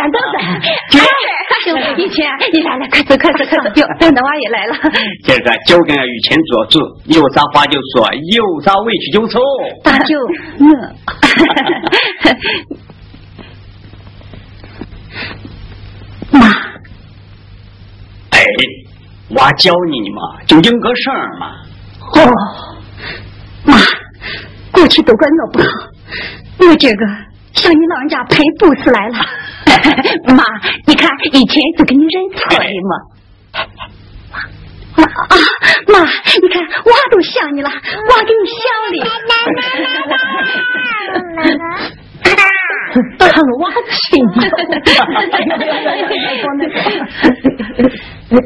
[2.11, 4.75] 兄弟，以前你来了，快走快走快走，哟，等等娃也来了。
[5.23, 9.41] 今儿个就跟玉琴做主，有啥话就说，有啥委屈就说。
[9.83, 10.15] 大舅，
[16.31, 16.47] 我妈，
[18.31, 18.39] 哎，
[19.31, 21.47] 娃教你嘛，就应个声儿嘛。
[22.13, 22.19] 哦，
[23.65, 23.77] 妈，
[24.71, 25.69] 过去都怪我不好，
[26.59, 27.05] 我这个
[27.53, 29.15] 向你老人家赔不是来了。
[30.35, 30.43] 妈，
[30.87, 32.93] 你看以前就给你认错的嘛。
[34.97, 35.07] 妈啊，
[35.87, 35.99] 妈，
[36.41, 38.95] 你看娃都想你了，娃给你想的。
[43.17, 44.21] 看娃亲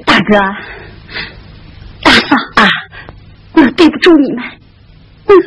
[0.05, 0.31] 大哥，
[2.03, 2.63] 大嫂啊，
[3.53, 4.43] 我对不住你们，
[5.27, 5.37] 嗯，啊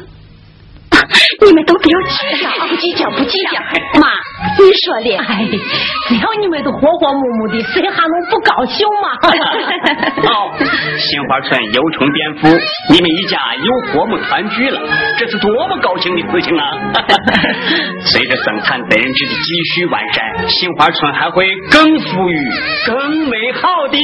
[1.46, 3.60] 你们都不要计较，不计较不计较。
[4.00, 4.08] 妈，
[4.58, 5.46] 你说的，哎，
[6.08, 9.18] 只要你们都和和睦睦的，谁还能不高兴嘛？
[10.28, 10.52] 好，
[10.98, 12.48] 杏花村有虫蝙蝠，
[12.92, 14.80] 你们一家又和睦团聚了，
[15.18, 16.64] 这是多么高兴的事情啊！
[18.04, 22.50] 随着生产责任制的继续完善，杏花村还会更富裕、
[22.86, 23.98] 更美好的。